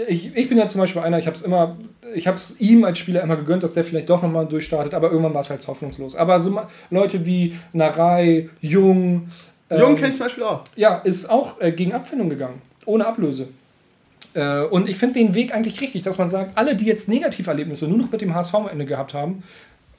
[0.08, 1.76] Ich, ich bin ja zum Beispiel einer, ich habe es immer,
[2.14, 5.10] ich habe es ihm als Spieler immer gegönnt, dass der vielleicht doch nochmal durchstartet, aber
[5.10, 6.14] irgendwann war es halt hoffnungslos.
[6.14, 9.30] Aber so Leute wie Narei, Jung,
[9.70, 10.64] Jung ähm, kennt ich zum Beispiel auch.
[10.76, 13.48] ja, ist auch äh, gegen Abfindung gegangen, ohne Ablöse.
[14.34, 17.88] Äh, und ich finde den Weg eigentlich richtig, dass man sagt, alle, die jetzt Negativerlebnisse
[17.88, 19.42] nur noch mit dem HSV am Ende gehabt haben,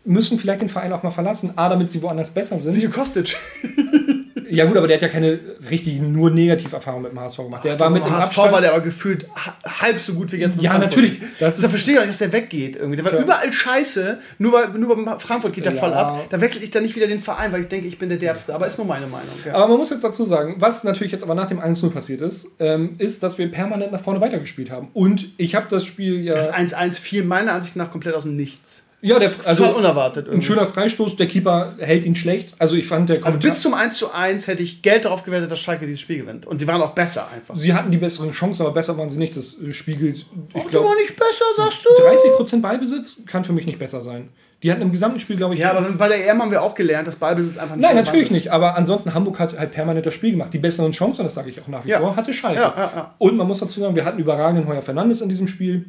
[0.04, 1.54] müssen vielleicht den Verein auch mal verlassen.
[1.58, 2.74] A, damit sie woanders besser sind.
[2.74, 3.36] Siehe Kostic.
[4.52, 5.40] Ja gut, aber der hat ja keine
[5.70, 7.64] richtig nur Negativerfahrung mit dem HSV gemacht.
[7.64, 8.52] Der war mit dem HSV Abstand.
[8.54, 10.92] war der aber gefühlt ha- halb so gut wie jetzt mit Ja, Frankfurt.
[10.98, 11.20] natürlich.
[11.40, 12.96] Das Das verstehe ich auch nicht, dass der weggeht irgendwie.
[12.98, 13.22] Der war Tja.
[13.22, 15.80] überall scheiße, nur bei, nur bei Frankfurt geht der Ja.
[15.80, 16.26] voll ab.
[16.30, 18.54] Da wechsle ich dann nicht wieder den Verein, weil ich denke, ich bin der Derbste.
[18.56, 19.30] Aber ist nur meine Meinung.
[19.46, 19.54] Ja.
[19.56, 22.48] aber man muss jetzt dazu sagen, was natürlich jetzt aber nach dem 1-0 passiert ist,
[22.60, 24.90] ähm, ist, dass wir permanent nach vorne weitergespielt haben.
[24.94, 26.34] Und ich habe das Spiel ja.
[26.36, 28.88] Das 1-1 fiel meiner Ansicht nach komplett aus dem Nichts.
[29.02, 30.46] Ja, der, Also also unerwartet ein irgendwie.
[30.48, 32.54] schöner Freistoß, der Keeper hält ihn schlecht.
[32.60, 35.52] Also ich fand der Also bis zum 1 zu 1 hätte ich Geld darauf gewertet,
[35.52, 36.46] dass Schalke dieses Spiel gewinnt.
[36.46, 37.56] Und sie waren auch besser einfach.
[37.56, 39.36] Sie hatten die besseren Chancen, aber besser waren sie nicht.
[39.36, 40.18] Das äh, spiegelt,
[40.54, 41.90] ich glaube, war nicht besser, sagst du?
[42.56, 44.30] 30% Ballbesitz kann für mich nicht besser sein.
[44.64, 45.60] Die hatten im gesamten Spiel, glaube ich.
[45.60, 48.26] Ja, aber bei der EM haben wir auch gelernt, dass Ballbesitz einfach nicht Nein, natürlich
[48.28, 48.32] ist.
[48.32, 48.50] nicht.
[48.52, 50.54] Aber ansonsten, Hamburg hat halt permanent das Spiel gemacht.
[50.54, 52.00] Die besseren Chancen, das sage ich auch nach wie Ja.
[52.00, 52.62] vor, hatte Schalke.
[52.62, 53.16] Ja, ja.
[53.18, 55.86] Und man muss dazu sagen, wir hatten überragenden Heuer Fernandes in diesem Spiel,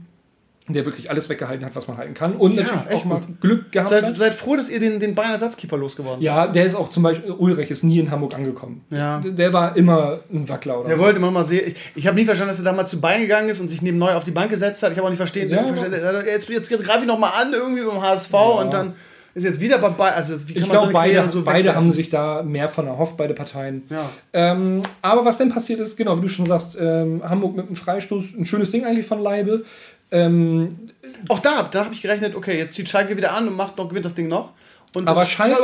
[0.69, 2.35] der wirklich alles weggehalten hat, was man halten kann.
[2.35, 4.15] Und Ja, natürlich auch mal Glück gehabt Seid, hat.
[4.17, 6.25] seid froh, dass ihr den, den Bayern-Ersatzkeeper losgeworden seid.
[6.27, 8.85] Ja, der ist auch zum Beispiel, Ulrich ist nie in Hamburg angekommen.
[8.91, 9.21] Ja.
[9.25, 11.03] Der war immer ein Wackler oder Er so.
[11.03, 11.69] wollte immer mal sehen.
[11.69, 13.99] Ich, ich habe nie verstanden, dass er damals zu Bayern gegangen ist und sich neben
[13.99, 14.93] neu auf die Bank gesetzt hat.
[14.93, 15.51] Ich habe auch nicht verstehen.
[15.51, 15.97] Ja, verstanden.
[16.27, 18.95] Jetzt, jetzt, jetzt greife ich nochmal an, irgendwie beim HSV und dann
[19.35, 20.15] ist jetzt wieder bei Bayern.
[20.15, 22.87] Also, wie kann Ich man glaube, so beide, so beide haben sich da mehr von
[22.87, 23.83] erhofft, beide Parteien.
[23.89, 24.11] Ja.
[24.35, 27.77] Ähm, aber was denn passiert ist, genau, wie du schon sagst, ähm, Hamburg mit einem
[27.77, 29.65] Freistoß, ein schönes Ding eigentlich von Leibe.
[30.13, 30.91] Ähm,
[31.29, 33.89] Auch da, da habe ich gerechnet, okay, jetzt zieht Schalke wieder an und macht noch,
[33.89, 34.53] gewinnt das Ding noch.
[34.95, 35.57] Und aber Schalke.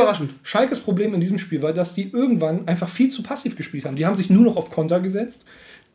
[0.43, 3.97] Schalkes Problem in diesem Spiel war, dass die irgendwann einfach viel zu passiv gespielt haben.
[3.97, 5.45] Die haben sich nur noch auf Konter gesetzt.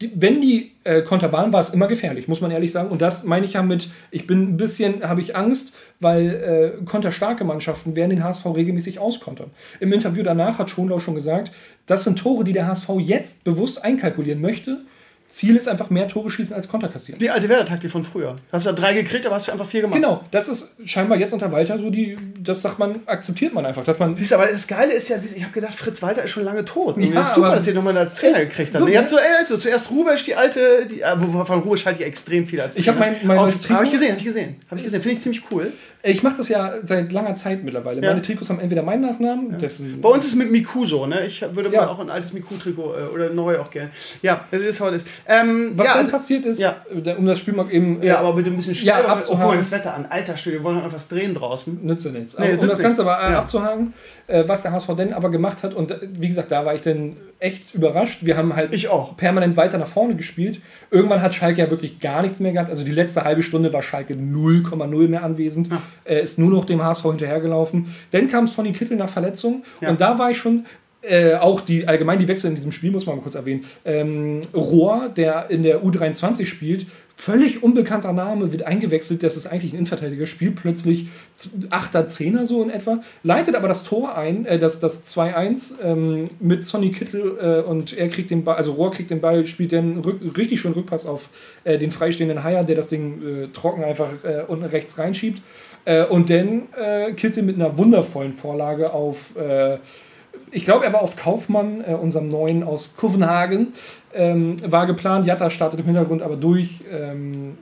[0.02, 2.90] Die, wenn die äh, Konter waren, war es immer gefährlich, muss man ehrlich sagen.
[2.90, 6.86] Und das meine ich ja mit, ich bin ein bisschen, habe ich Angst, weil äh,
[6.86, 9.52] konterstarke Mannschaften werden den HSV regelmäßig auskontern.
[9.80, 11.52] Im Interview danach hat Schonlau schon gesagt,
[11.86, 14.82] das sind Tore, die der HSV jetzt bewusst einkalkulieren möchte.
[15.34, 17.18] Ziel ist einfach mehr Tore schießen als Konter kassieren.
[17.20, 18.38] Die alte Werder-Taktik von früher.
[18.52, 19.96] Hast du ja drei gekriegt, aber hast du einfach vier gemacht.
[19.96, 23.84] Genau, das ist scheinbar jetzt unter Walter so die, das sagt man, akzeptiert man einfach,
[23.84, 26.32] dass man Siehst du, aber das Geile ist ja, ich habe gedacht, Fritz Walter ist
[26.32, 26.98] schon lange tot.
[26.98, 28.88] Ja, das ist super, dass ihr nochmal als Trainer gekriegt habt.
[28.88, 32.08] Ihr habt so, ey, also zuerst Rubesch, die alte, die, äh, von Rubesch halte ich
[32.08, 34.56] extrem viel als Ich hab mein- mein Trikot- Habe ich gesehen, habe ich gesehen.
[34.70, 35.72] Habe ich gesehen, finde ich ziemlich cool.
[36.06, 38.02] Ich mache das ja seit langer Zeit mittlerweile.
[38.02, 38.10] Ja.
[38.10, 40.02] Meine Trikots haben entweder meinen Nachnamen, dessen.
[40.02, 41.26] Bei uns ist es mit Miku so, ne?
[41.26, 41.84] Ich würde Ja.
[41.84, 43.90] mal auch ein altes Miku-Trikot äh, oder neu auch gerne.
[44.22, 45.08] Ja, es ist, was es ist.
[45.26, 46.76] Ähm, Was ja, dann also, passiert ist, ja.
[47.18, 48.02] um das Spiel mal eben.
[48.02, 49.22] äh, ja, aber bitte ein bisschen Ja, schneller.
[49.24, 50.06] oh, guck mal das Wetter an.
[50.10, 51.80] Alter Schwede, wir wollen noch etwas drehen draußen.
[51.84, 52.38] Nütze nichts.
[52.38, 53.40] Nee, um nützt das Ganze aber äh, Ja.
[53.40, 53.94] abzuhaken,
[54.28, 56.82] äh, was der HSV denn aber gemacht hat, und äh, wie gesagt, da war ich
[56.82, 58.20] dann echt überrascht.
[58.22, 59.18] Wir haben halt Ich auch.
[59.18, 60.62] permanent weiter nach vorne gespielt.
[60.92, 62.70] Irgendwann hat Schalke ja wirklich gar nichts mehr gehabt.
[62.70, 65.70] Also die letzte halbe Stunde war Schalke 0,0 mehr anwesend.
[66.06, 67.94] Er ist nur noch dem HSV hinterhergelaufen.
[68.12, 69.90] Dann kam Sonny Kittel nach Verletzung Ja.
[69.90, 70.66] und da war ich schon.
[71.06, 73.66] Äh, auch die allgemein die Wechsel in diesem Spiel muss man mal kurz erwähnen.
[73.84, 79.24] Ähm, Rohr, der in der U23 spielt, völlig unbekannter Name, wird eingewechselt.
[79.24, 81.08] Das ist eigentlich ein Innenverteidiger, spielt plötzlich
[81.70, 86.30] 8er, 10er so in etwa, leitet aber das Tor ein, äh, das, das 2-1 ähm,
[86.40, 89.74] mit Sonny Kittel äh, und er kriegt den Ball, also Rohr kriegt den Ball, spielt
[89.74, 90.00] dann
[90.36, 91.30] richtig schön Rückpass auf
[91.64, 95.42] äh, den freistehenden Haier, der das Ding äh, trocken einfach äh, unten rechts reinschiebt.
[95.86, 96.64] Äh, und dann
[97.16, 99.32] Kittel mit einer wundervollen Vorlage auf
[100.54, 103.74] ich glaube, er war auf Kaufmann, äh, unserem neuen aus Kopenhagen.
[104.14, 106.82] Ähm, war geplant, Jatta startet im Hintergrund aber durch.
[106.92, 107.58] Ähm,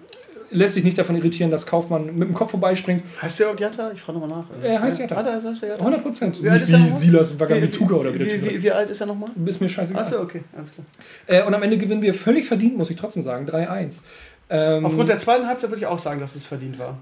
[0.52, 3.04] lässt sich nicht davon irritieren, dass Kaufmann mit dem Kopf vorbeispringt.
[3.22, 3.92] Heißt der auch Jatta?
[3.94, 4.46] Ich frage nochmal nach.
[4.62, 5.16] Er heißt Jatta.
[5.16, 5.76] Ah, heißt Jatta.
[5.76, 6.44] 100 Prozent.
[6.44, 6.90] Wie alt ist er wie?
[6.90, 9.30] Silas Wagabituga oder wie der wie, wie, wie alt ist er nochmal?
[9.46, 10.04] Ist mir scheißegal.
[10.04, 10.86] Achso, okay, alles klar.
[11.28, 13.48] Äh, und am Ende gewinnen wir völlig verdient, muss ich trotzdem sagen.
[13.48, 14.00] 3-1.
[14.50, 16.98] Ähm, Aufgrund der zweiten Halbzeit würde ich auch sagen, dass es verdient war.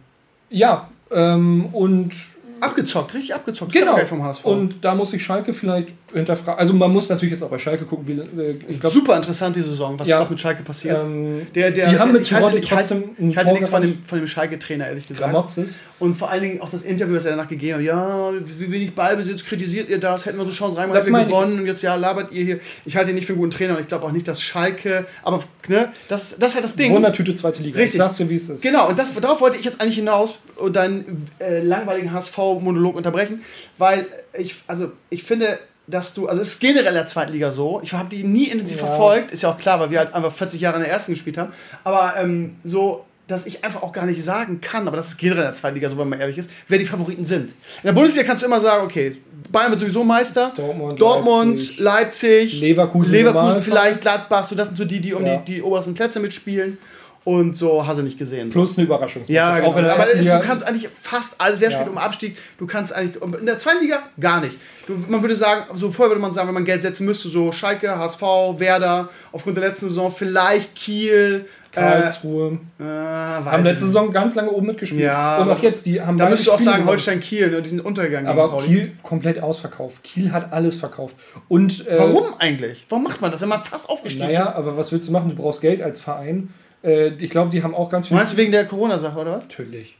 [0.52, 2.13] ja, ähm, und
[2.61, 3.71] Abgezockt, richtig abgezockt.
[3.71, 3.97] Genau.
[3.97, 4.45] HSV.
[4.45, 6.59] Und da muss ich Schalke vielleicht hinterfragen.
[6.59, 9.55] Also man muss natürlich jetzt auch bei Schalke gucken, wie äh, ich glaube, Super interessant
[9.55, 10.19] die Saison, was, Ja.
[10.19, 10.97] was mit Schalke passiert.
[11.03, 14.01] ähm, der, der, die haben mit ich halte, ich halte, ich halte nichts von dem,
[14.03, 15.31] von dem Schalke-Trainer, ehrlich gesagt.
[15.31, 15.81] Gramotzes.
[15.99, 17.83] Und vor allen Dingen auch das Interview, das er danach gegeben hat.
[17.83, 20.25] Ja, wie wenig Ballbesitz, kritisiert ihr das?
[20.25, 21.59] Hätten wir so Chancen rein, Das hätten wir gewonnen.
[21.59, 22.59] Und jetzt, ja, labert ihr hier.
[22.85, 25.05] Ich halte ihn nicht für einen guten Trainer und ich glaube auch nicht, dass Schalke,
[25.23, 26.91] aber, ne, das, das ist halt das Ding.
[26.93, 27.77] Wundertüte zweite Liga.
[27.77, 27.95] Richtig.
[27.95, 28.61] Ich sag's dir, wie es ist.
[28.63, 32.11] Genau, und das, darauf wollte ich jetzt eigentlich hinaus und deinen äh, langweiligen
[32.57, 33.43] HSV-Monolog unterbrechen,
[33.77, 34.05] weil
[34.38, 37.79] ich, also ich finde, dass du, also es ist generell in der zweiten Liga so,
[37.83, 38.85] ich habe die nie intensiv Ja.
[38.88, 41.38] verfolgt, ist ja auch klar, weil wir halt einfach 40 Jahre in der ersten gespielt
[41.38, 41.51] haben,
[41.83, 45.41] aber ähm, so, dass ich einfach auch gar nicht sagen kann, aber das ist generell
[45.43, 47.51] in der zweiten Liga so, wenn man ehrlich ist, wer die Favoriten sind.
[47.51, 49.17] In der Bundesliga kannst du immer sagen, okay,
[49.51, 53.62] Bayern wird sowieso Meister, Dortmund, Dortmund Leipzig, Leverkusen, Leverkusen Normalfall.
[53.63, 55.38] vielleicht, Gladbach, so das sind so die, die um Ja.
[55.38, 56.77] die, die obersten Plätze mitspielen
[57.25, 58.49] und so hast du nicht gesehen.
[58.49, 59.23] Plus eine Überraschung.
[59.27, 59.71] Ja, genau.
[59.73, 61.75] Aber du kannst eigentlich fast alles, wer Ja.
[61.77, 64.55] spielt um Abstieg, du kannst eigentlich, in der zweiten Liga gar nicht.
[64.88, 67.51] Du, man würde sagen, so vorher würde man sagen, wenn man Geld setzen müsste, so
[67.51, 68.21] Schalke, HSV,
[68.58, 72.58] Werder, aufgrund der letzten Saison vielleicht Kiel, Karlsruhe.
[72.79, 73.86] äh, äh, weiß haben letzte.
[73.86, 75.03] Saison ganz lange oben mitgespielt.
[75.03, 76.89] Ja, und auch jetzt, die haben Da müsstest du auch sagen, gewonnen.
[76.89, 78.25] Holstein Kiel, ne, die sind untergegangen.
[78.27, 78.58] gegen Aber.
[78.63, 80.03] Kiel komplett ausverkauft.
[80.03, 81.15] Kiel hat alles verkauft.
[81.47, 82.86] Und, äh, Warum eigentlich?
[82.89, 84.55] Warum macht man das, wenn man fast aufgestiegen Naja, ist?
[84.55, 85.29] aber was willst du machen?
[85.29, 86.51] Du brauchst Geld als Verein.
[86.83, 88.17] Äh, ich glaube, die haben auch ganz viel.
[88.17, 89.43] Meinst du wegen der Corona-Sache, oder was?
[89.43, 89.95] Natürlich.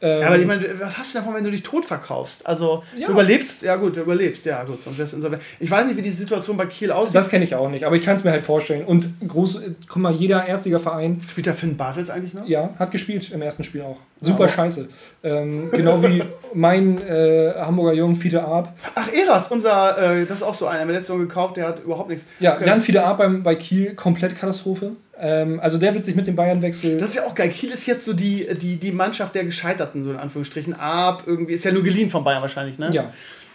[0.00, 2.46] Ähm, Ja, aber ich meine, was hast du davon, wenn du dich tot verkaufst?
[2.46, 3.06] Also, Ja.
[3.08, 5.42] du überlebst, ja gut, du überlebst, ja gut, sonst wärst du insolvent.
[5.58, 7.16] Ich weiß nicht, wie die Situation bei Kiel aussieht.
[7.16, 8.84] das kenne ich auch nicht, aber ich kann es mir halt vorstellen.
[8.84, 12.46] Und groß, guck mal, jeder Erstligaverein, Spielt der Finn Bartels eigentlich noch?
[12.46, 13.96] ja, hat gespielt im ersten Spiel auch.
[14.20, 14.48] Super auch.
[14.48, 14.88] scheiße.
[15.24, 16.22] Ähm, genau wie
[16.54, 18.72] mein äh, Hamburger Jungen Fiete Arp.
[18.94, 21.82] Ach, Eras, unser, äh, das ist auch so einer, der letzte Saison gekauft, der hat
[21.82, 22.24] überhaupt nichts.
[22.38, 22.68] Ja, Okay.
[22.68, 24.92] Jan Fiete Arp beim, bei Kiel, komplett Katastrophe.
[25.20, 26.98] Ähm, also der wird sich mit dem Bayern-Wechsel.
[26.98, 27.50] Das ist ja auch geil.
[27.50, 30.74] Kiel ist jetzt so die, die, die Mannschaft der Gescheiterten, so in Anführungsstrichen.
[30.74, 32.90] Arp irgendwie, ist ja nur geliehen von Bayern wahrscheinlich, ne?
[32.92, 33.12] Ja.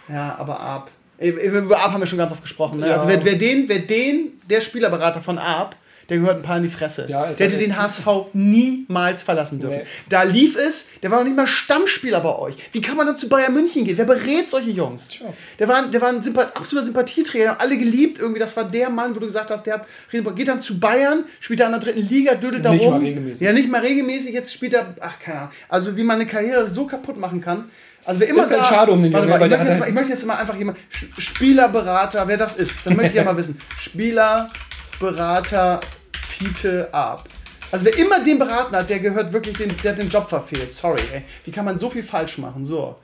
[0.08, 0.86] Ja, aber.
[1.18, 2.88] Äh, Über Arp haben wir schon ganz oft gesprochen, ne?
[2.88, 2.96] Ja.
[2.96, 5.76] Also wer, wer, den, wer den, der Spielerberater von Arp,
[6.08, 7.06] der gehört ein paar in die Fresse.
[7.08, 9.78] Ja, der hätte halt- den HSV niemals verlassen dürfen.
[9.78, 9.86] Nee.
[10.08, 12.54] Da lief es, der war noch nicht mal Stammspieler bei euch.
[12.72, 13.96] Wie kann man dann zu Bayern München gehen?
[13.96, 15.08] Wer berät solche Jungs?
[15.08, 15.26] Tja.
[15.58, 18.40] Der war, der war ein Sympath absoluter Sympathieträger, alle geliebt irgendwie.
[18.40, 19.86] Das war der Mann, wo du gesagt hast, der hat,
[20.36, 22.94] geht dann zu Bayern, spielt da in der dritten Liga, dödelt da Nicht rum.
[22.94, 23.46] mal regelmäßig.
[23.46, 24.32] Ja, nicht mal regelmäßig.
[24.34, 25.50] Jetzt spielt er, ach keine Ahnung.
[25.68, 27.70] Also wie man eine Karriere so kaputt machen kann.
[28.06, 29.80] Also wer immer Ist halt da, schade um den Warte Jungen, mal, ich, möchte jetzt
[29.80, 30.78] mal, ich möchte jetzt mal einfach jemand,
[31.16, 33.58] Spielerberater, wer das ist, das möchte ich ja mal wissen.
[34.98, 35.80] Spielerberater
[36.16, 37.24] Fiete Arp.
[37.72, 40.72] Also wer immer den beraten hat, der gehört wirklich, den, der hat den Job verfehlt.
[40.72, 41.22] Sorry, ey.
[41.44, 42.64] Wie kann man so viel falsch machen?
[42.64, 42.94] So.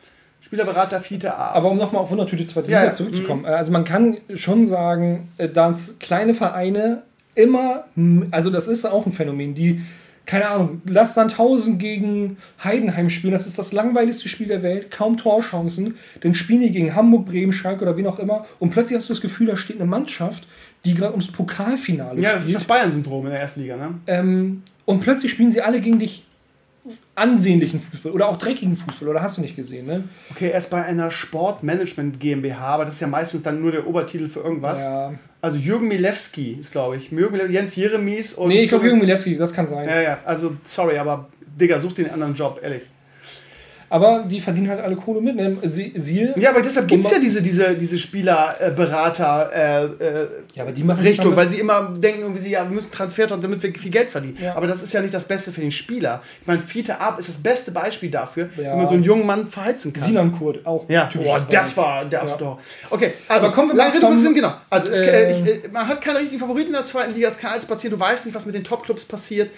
[0.40, 1.56] Spielerberater Fiete Arp.
[1.56, 2.96] Aber um nochmal auf Wundertüte zweite Ja, Liga ja.
[2.96, 3.44] zurückzukommen.
[3.44, 7.02] äh, Also man kann schon sagen, äh, dass kleine Vereine
[7.34, 7.84] immer,
[8.30, 9.82] also das ist auch ein Phänomen, die,
[10.30, 15.16] keine Ahnung, lass Sandhausen gegen Heidenheim spielen, das ist das langweiligste Spiel der Welt, kaum
[15.16, 19.08] Torchancen, dann spielen die gegen Hamburg, Bremen, Schalke oder wen auch immer und plötzlich hast
[19.08, 20.46] du das Gefühl, da steht eine Mannschaft,
[20.84, 22.60] die gerade ums Pokalfinale ja, das ist spielt.
[22.60, 23.94] das Bayern-Syndrom in der ersten Liga, ne?
[24.06, 26.24] Ähm, und plötzlich spielen sie alle gegen dich
[27.16, 30.04] ansehnlichen Fußball oder auch dreckigen Fußball, oder hast du nicht gesehen, ne?
[30.30, 33.84] Okay, er ist bei einer Sportmanagement GmbH, aber das ist ja meistens dann nur der
[33.84, 34.78] Obertitel für irgendwas.
[34.78, 35.12] Ja.
[35.42, 37.10] Also Jürgen Milewski ist, glaube ich.
[37.10, 38.48] Jens Jeremies und.
[38.48, 39.88] Nee, ich glaube Jürgen Milewski, das kann sein.
[39.88, 42.82] Ja, ja, also sorry, aber Digga, such dir einen anderen Job, ehrlich.
[43.92, 45.34] Aber die verdienen halt alle Kohle mit.
[45.34, 45.56] Ne?
[45.64, 46.32] Sie, siehe.
[46.38, 50.84] Ja, aber deshalb gibt es ja diese, diese, diese Spielerberater äh, äh, Ja, aber die
[50.84, 53.90] machen Richtung, weil sie immer denken, irgendwie, sie, ja, wir müssen Transfer damit wir viel
[53.90, 54.38] Geld verdienen.
[54.40, 54.54] Ja.
[54.56, 56.22] Aber das ist ja nicht das Beste für den Spieler.
[56.40, 58.74] Ich meine, Fiete Ab ist das beste Beispiel dafür, Ja.
[58.74, 60.04] wie man so einen jungen Mann verheizen kann.
[60.04, 60.88] Sinan Kurt auch.
[60.88, 62.58] Ja, boah, das war der absolute.
[62.90, 64.52] Okay, also Aber kommen wir mal vom- Sinn, genau.
[64.70, 67.28] Also es, äh, äh, ich, äh, man hat keine richtigen Favoriten in der zweiten Liga,
[67.28, 69.50] es kann alles passieren, du weißt nicht, was mit den Topclubs passiert.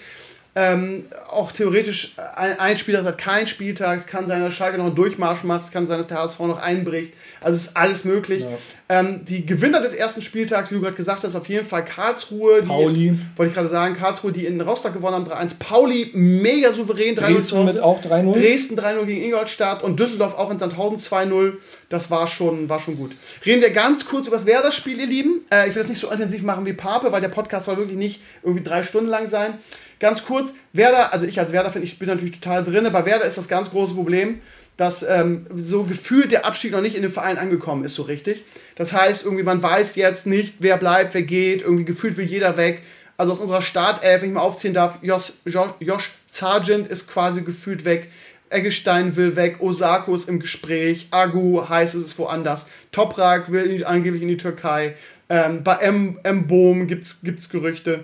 [0.55, 4.85] Ähm, auch theoretisch, ein, ein Spieler hat keinen Spieltag, es kann sein, dass Schalke noch
[4.85, 7.13] einen Durchmarsch macht, es kann sein, dass der HSV noch einbricht.
[7.41, 8.45] Also es ist alles möglich.
[8.93, 12.61] Ähm, die Gewinner des ersten Spieltags, wie du gerade gesagt hast, auf jeden Fall Karlsruhe.
[12.61, 13.19] Die, Pauli.
[13.35, 15.57] Wollte ich gerade sagen, Karlsruhe, die in Rostock gewonnen haben, 3-1.
[15.57, 18.33] Pauli, mega souverän, 3-0 zu Dresden mit auch 3-0.
[18.33, 21.53] Dresden 3-0 gegen Ingolstadt und Düsseldorf auch in Sandhausen 2-0.
[21.89, 23.13] Das war schon, war schon gut.
[23.43, 25.41] Reden wir ganz kurz über das Werder-Spiel, ihr Lieben.
[25.51, 27.97] Äh, ich will das nicht so intensiv machen wie Pape, weil der Podcast soll wirklich
[27.97, 29.55] nicht irgendwie drei Stunden lang sein.
[29.99, 32.87] Ganz kurz, Werder, also ich als Werder finde, ich bin natürlich total drin.
[32.91, 34.41] Bei Werder ist das ganz große Problem,
[34.77, 38.43] dass ähm, so gefühlt der Abstieg noch nicht in den Verein angekommen ist, so richtig.
[38.75, 41.61] Das heißt, irgendwie man weiß jetzt nicht, wer bleibt, wer geht.
[41.61, 42.81] Irgendwie gefühlt will jeder weg.
[43.17, 47.43] Also aus unserer Startelf, wenn ich mal aufziehen darf, Josh, Josh, Josh Sargent ist quasi
[47.43, 48.09] gefühlt weg.
[48.49, 54.21] Eggestein will weg, Osako ist im Gespräch, Agu heißt es ist woanders, Toprak will angeblich
[54.21, 54.95] in die Türkei,
[55.27, 58.03] ähm, bei M, M Boom gibt es Gerüchte.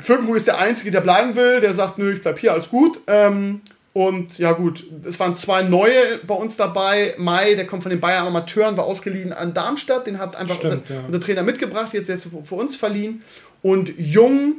[0.00, 2.98] Füllkrug ist der Einzige, der bleiben will, der sagt, nö, ich bleib hier, alles gut.
[3.06, 3.60] Ähm,
[3.94, 7.14] und ja gut, es waren zwei neue bei uns dabei.
[7.16, 10.08] Mai, der kommt von den Bayern Amateuren, war ausgeliehen an Darmstadt.
[10.08, 11.00] Den hat einfach Stimmt, unser, ja.
[11.06, 13.22] unser, Trainer mitgebracht, jetzt jetzt für uns verliehen.
[13.62, 14.54] Und Jung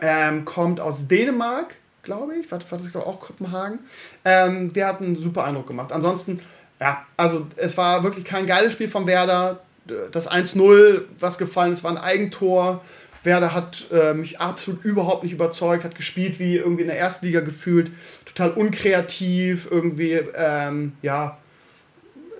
[0.00, 2.50] ähm, kommt aus Dänemark, glaube ich.
[2.50, 3.80] War, war das glaube auch Kopenhagen.
[4.24, 5.92] Ähm, der hat einen super Eindruck gemacht.
[5.92, 6.40] Ansonsten,
[6.80, 9.60] ja, also es war wirklich kein geiles Spiel von Werder.
[10.10, 12.82] Das 1-0, was gefallen ist, war ein Eigentor.
[13.26, 17.26] Werder hat äh, mich absolut überhaupt nicht überzeugt, hat gespielt wie irgendwie in der ersten
[17.26, 17.90] Liga gefühlt,
[18.24, 21.36] total unkreativ, irgendwie, ähm, ja,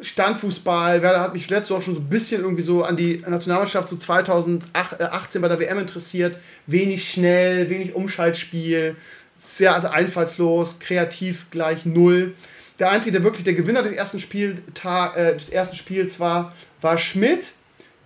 [0.01, 1.03] Standfußball.
[1.03, 3.97] Werder hat mich letztes Jahr schon so ein bisschen irgendwie so an die Nationalmannschaft so
[3.97, 6.37] 2018 bei der WM interessiert.
[6.67, 8.97] Wenig schnell, wenig Umschaltspiel,
[9.35, 12.35] sehr also einfallslos, kreativ gleich null.
[12.79, 16.99] Der einzige, der wirklich der Gewinner des ersten, Spieltag, äh, des ersten Spiels war, war
[16.99, 17.53] Schmidt.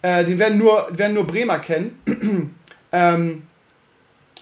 [0.03, 2.55] Äh, den werden nur, werden nur Bremer kennen.
[2.93, 3.43] Ähm,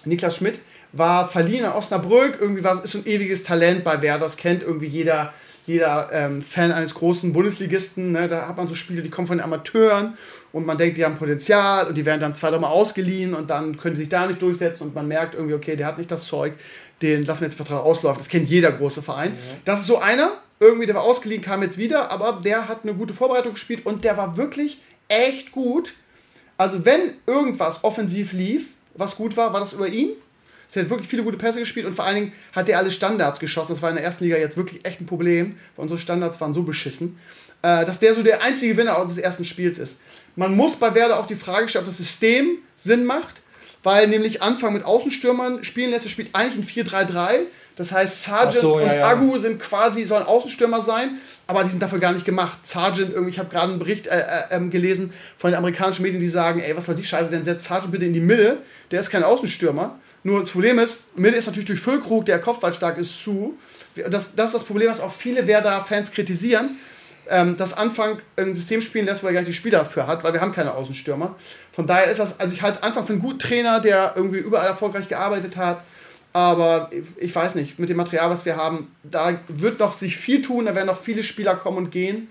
[0.05, 0.59] Niklas Schmidt
[0.91, 4.63] war verliehen an Osnabrück, irgendwie war, ist so ein ewiges Talent bei Werder, das kennt
[4.63, 5.33] irgendwie jeder,
[5.67, 8.11] jeder ähm, Fan eines großen Bundesligisten.
[8.13, 8.27] Ne?
[8.27, 10.17] Da hat man so Spiele, die kommen von den Amateuren
[10.51, 13.77] und man denkt, die haben Potenzial und die werden dann zwei, dreimal ausgeliehen und dann
[13.77, 16.25] können sie sich da nicht durchsetzen und man merkt irgendwie, okay, der hat nicht das
[16.25, 16.53] Zeug,
[17.01, 18.19] den lassen wir jetzt Vertrag auslaufen.
[18.19, 19.33] Das kennt jeder große Verein.
[19.33, 19.57] Ja.
[19.65, 22.95] Das ist so einer, irgendwie, der war ausgeliehen, kam jetzt wieder, aber der hat eine
[22.95, 25.93] gute Vorbereitung gespielt und der war wirklich echt gut.
[26.59, 30.09] Also wenn irgendwas offensiv lief, was gut war, war das über ihn.
[30.75, 33.39] Er hat wirklich viele gute Pässe gespielt und vor allen Dingen hat er alle Standards
[33.39, 33.71] geschossen.
[33.71, 36.53] Das war in der ersten Liga jetzt wirklich echt ein Problem, weil unsere Standards waren
[36.53, 37.17] so beschissen,
[37.61, 40.01] äh, dass der so der einzige Gewinner des ersten Spiels ist.
[40.35, 43.41] Man muss bei Werder auch die Frage stellen, ob das System Sinn macht,
[43.81, 46.07] weil nämlich Anfang mit Außenstürmern spielen lässt.
[46.07, 47.35] Er spielt eigentlich ein 4-3-3.
[47.77, 48.99] Das heißt, Sargent so, ja, und.
[48.99, 51.19] Agu sind quasi, sollen Außenstürmer sein
[51.49, 52.59] aber die sind dafür gar nicht gemacht.
[52.61, 56.21] Sargent, irgendwie, ich habe gerade einen Bericht äh, äh, ähm, gelesen von den amerikanischen Medien,
[56.21, 57.43] die sagen, ey, was soll die Scheiße denn?
[57.43, 58.59] Setzt Sargent bitte in die Mitte,
[58.91, 59.97] der ist kein Außenstürmer.
[60.21, 63.57] Nur das Problem ist, Mitte ist natürlich durch Füllkrug, der kopfballstark ist, zu.
[63.95, 66.77] Das, das ist das Problem, was auch viele Werder-Fans kritisieren,
[67.27, 70.23] ähm, dass Anfang ein System spielen lässt, wo er gar nicht die Spieler dafür hat,
[70.23, 71.35] weil wir haben keine Außenstürmer.
[71.71, 74.67] Von daher ist das, also ich halte Anfang für einen guten Trainer, der irgendwie überall
[74.67, 75.81] erfolgreich gearbeitet hat,
[76.33, 80.41] aber ich weiß nicht, mit dem Material, was wir haben, da wird noch sich viel
[80.41, 82.27] tun, da werden noch viele Spieler kommen und gehen.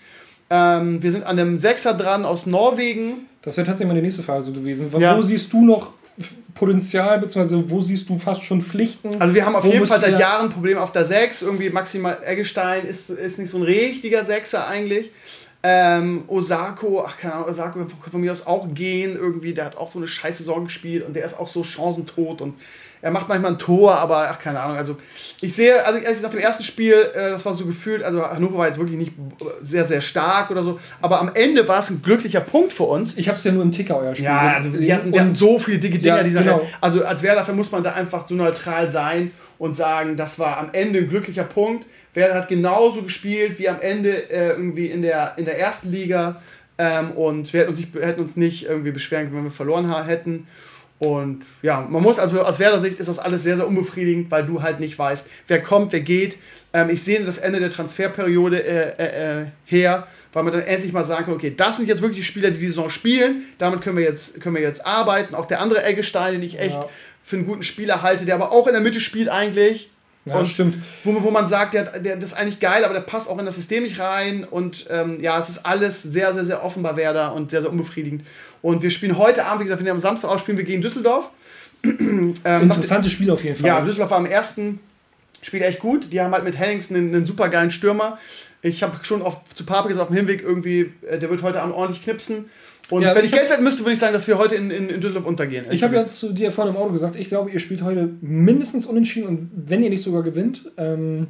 [0.50, 3.26] Ähm, wir sind an einem Sechser dran aus Norwegen.
[3.42, 4.92] Das wäre tatsächlich meine nächste Frage so gewesen.
[4.92, 5.20] Wo ja.
[5.20, 5.92] siehst du noch
[6.54, 9.20] Potenzial, beziehungsweise wo siehst du fast schon Pflichten?
[9.20, 11.42] Also wir haben auf jeden Fall seit Jahren Probleme auf der Sechs.
[11.42, 15.10] Irgendwie maximal Eggestein ist, ist nicht so ein richtiger Sechser eigentlich.
[15.62, 19.54] Ähm, Osako, ach keine Ahnung, Osako kann von mir aus auch gehen irgendwie.
[19.54, 22.54] Der hat auch so eine scheiße Saison gespielt und der ist auch so chancentot und
[23.00, 24.76] er macht manchmal ein Tor, aber ach, keine Ahnung.
[24.76, 24.96] Also
[25.40, 28.22] ich sehe, also als ich nach dem ersten Spiel, äh, das war so gefühlt, also
[28.22, 29.12] Hannover war jetzt wirklich nicht
[29.62, 33.16] sehr, sehr stark oder so, aber am Ende war es ein glücklicher Punkt für uns.
[33.16, 34.26] Ich habe es ja nur im Ticker, euer Spiel.
[34.26, 36.66] Ja, also die hatten, die hatten so viele dicke Dinger, ja, die genau.
[36.80, 40.70] Also als Werder muss man da einfach so neutral sein und sagen, das war am
[40.72, 41.86] Ende ein glücklicher Punkt.
[42.14, 46.40] Werder hat genauso gespielt wie am Ende äh, irgendwie in der, in der ersten Liga.
[46.78, 50.46] Ähm, und wir hätten uns, nicht, hätten uns nicht irgendwie beschweren, wenn wir verloren hätten.
[50.98, 54.62] Und ja, man muss, also aus Werder-Sicht ist das alles sehr, sehr unbefriedigend, weil du
[54.62, 56.38] halt nicht weißt, wer kommt, wer geht.
[56.72, 60.92] Ähm, ich sehe das Ende der Transferperiode äh, äh, äh, her, weil man dann endlich
[60.92, 63.80] mal sagen kann, okay, das sind jetzt wirklich die Spieler, die die Saison spielen, damit
[63.80, 65.34] können wir jetzt, können wir jetzt arbeiten.
[65.34, 66.88] Auch der andere Eggestein, den ich echt ja.
[67.22, 69.90] für einen guten Spieler halte, der aber auch in der Mitte spielt eigentlich.
[70.24, 70.76] Ja, und stimmt.
[71.04, 73.46] Wo, wo man sagt, der, der, das ist eigentlich geil, aber der passt auch in
[73.46, 74.44] das System nicht rein.
[74.44, 77.70] Und ähm, ja, es ist alles sehr, sehr, sehr offen bei Werder und sehr, sehr
[77.70, 78.24] unbefriedigend.
[78.62, 80.82] Und wir spielen heute Abend, wie gesagt, wenn wir am Samstag auch spielen wir gegen
[80.82, 81.30] Düsseldorf.
[81.84, 83.68] ähm, Interessantes Spiel auf jeden Fall.
[83.68, 84.80] Ja, Düsseldorf war am ersten
[85.42, 86.12] Spiel echt gut.
[86.12, 88.18] Die haben halt mit Hennings einen, einen super geilen Stürmer.
[88.62, 91.62] Ich habe schon auf, zu Pape gesagt, auf dem Hinweg irgendwie, äh, der wird heute
[91.62, 92.50] Abend ordentlich knipsen.
[92.90, 94.70] Und ja, wenn ich, ich Geld wetten müsste, würde ich sagen, dass wir heute in,
[94.70, 95.66] in, in Düsseldorf untergehen.
[95.70, 98.86] Ich habe ja zu dir vorhin im Auto gesagt, ich glaube, ihr spielt heute mindestens
[98.86, 100.70] unentschieden und wenn ihr nicht sogar gewinnt.
[100.76, 101.28] Ähm,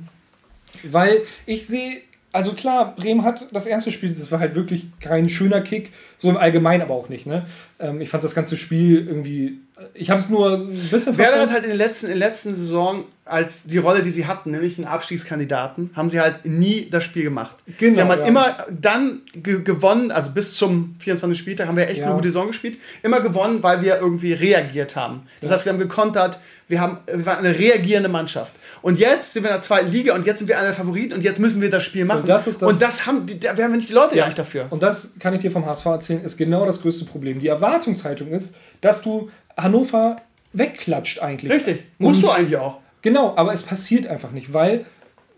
[0.84, 5.28] weil ich sehe also klar, Bremen hat das erste Spiel, das war halt wirklich kein
[5.30, 7.26] schöner Kick, so im Allgemeinen aber auch nicht.
[7.26, 7.46] Ne?
[7.78, 9.60] Ähm, ich fand das ganze Spiel irgendwie,
[9.94, 12.54] ich habe es nur ein bisschen Werder hat halt in der, letzten, in der letzten
[12.54, 17.04] Saison als die Rolle, die sie hatten, nämlich einen Abstiegskandidaten, haben sie halt nie das
[17.04, 17.56] Spiel gemacht.
[17.78, 18.26] Genau, sie haben halt ja.
[18.26, 21.38] immer dann ge gewonnen, also bis zum 24.
[21.38, 22.06] Spieltag haben wir echt ja.
[22.06, 25.22] eine gute Saison gespielt, immer gewonnen, weil wir irgendwie reagiert haben.
[25.40, 25.56] Das ja.
[25.56, 28.52] heißt, wir haben gekontert, wir, haben, wir waren eine reagierende Mannschaft.
[28.82, 31.14] Und jetzt sind wir in der zweiten Liga und jetzt sind wir einer der Favoriten
[31.14, 32.20] und jetzt müssen wir das Spiel machen.
[32.20, 34.26] Und das, ist das, und das haben, da haben wir nicht die Leute ja.
[34.26, 34.66] nicht dafür.
[34.70, 37.40] Und das kann ich dir vom HSV erzählen, ist genau das größte Problem.
[37.40, 40.16] Die Erwartungshaltung ist, dass du Hannover
[40.52, 41.52] wegklatscht eigentlich.
[41.52, 41.84] Richtig.
[41.98, 42.78] Musst Und- du eigentlich auch.
[43.02, 44.84] Genau, aber es passiert einfach nicht, weil,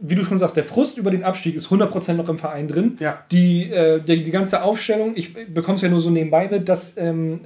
[0.03, 2.97] wie du schon sagst, der Frust über den Abstieg ist 100% noch im Verein drin.
[3.01, 3.19] Ja.
[3.31, 6.97] Die, äh, die, die ganze Aufstellung, ich bekomme es ja nur so nebenbei mit, dass
[6.97, 7.41] ähm,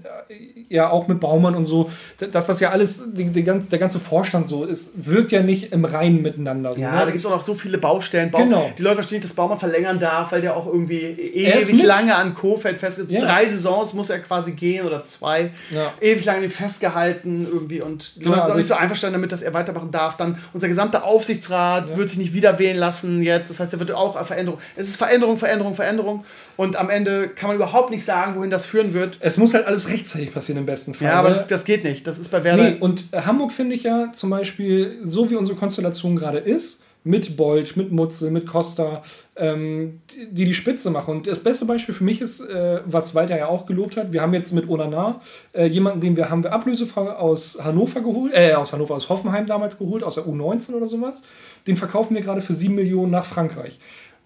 [0.68, 1.90] ja auch mit Baumann und so,
[2.30, 5.72] dass das ja alles, die, die ganze, der ganze Vorstand so ist, wirkt ja nicht
[5.72, 6.74] im Reinen miteinander.
[6.74, 6.98] So, Ja, ne?
[7.00, 8.30] da gibt es auch noch so viele Baustellen.
[8.30, 8.70] Bau Genau.
[8.78, 12.14] Die Leute verstehen nicht, dass Baumann verlängern darf, weil der auch irgendwie ist ewig lange
[12.14, 13.10] an Kofeld fest ist.
[13.10, 13.20] Ja.
[13.20, 15.50] Drei Saisons muss er quasi gehen oder zwei.
[15.70, 15.92] Ja.
[16.00, 19.14] Ewig lange festgehalten irgendwie und die Genau, Leute sind also auch nicht ich- so einverstanden
[19.14, 20.16] damit, dass er weitermachen darf.
[20.16, 23.50] Dann unser gesamter Aufsichtsrat wird sich nicht wieder wählen lassen jetzt.
[23.50, 24.60] Das heißt, er wird auch eine Veränderung.
[24.76, 26.24] Es ist Veränderung, Veränderung, Veränderung.
[26.56, 29.16] Und am Ende kann man überhaupt nicht sagen, wohin das führen wird.
[29.20, 31.08] Es muss halt alles rechtzeitig passieren im besten Fall.
[31.08, 32.06] Ja, aber das, das geht nicht.
[32.06, 32.62] Das ist bei Werder.
[32.62, 36.83] Nee, und äh, Hamburg finde ich ja zum Beispiel, so wie unsere Konstellation gerade ist,
[37.06, 39.02] mit Bolt, mit Mutzel, mit Costa,
[39.36, 40.00] ähm,
[40.32, 41.16] die- die Spitze machen.
[41.16, 44.22] Und das beste Beispiel für mich ist, äh, was Walter ja auch gelobt hat, wir
[44.22, 45.20] haben jetzt mit Onana
[45.52, 49.46] äh, jemanden, den wir haben wir ablösefrei aus Hannover geholt, äh, aus Hannover, aus Hoffenheim
[49.46, 51.22] damals geholt, aus der U19 oder sowas.
[51.66, 53.78] Den verkaufen wir gerade für 7 Millionen nach Frankreich.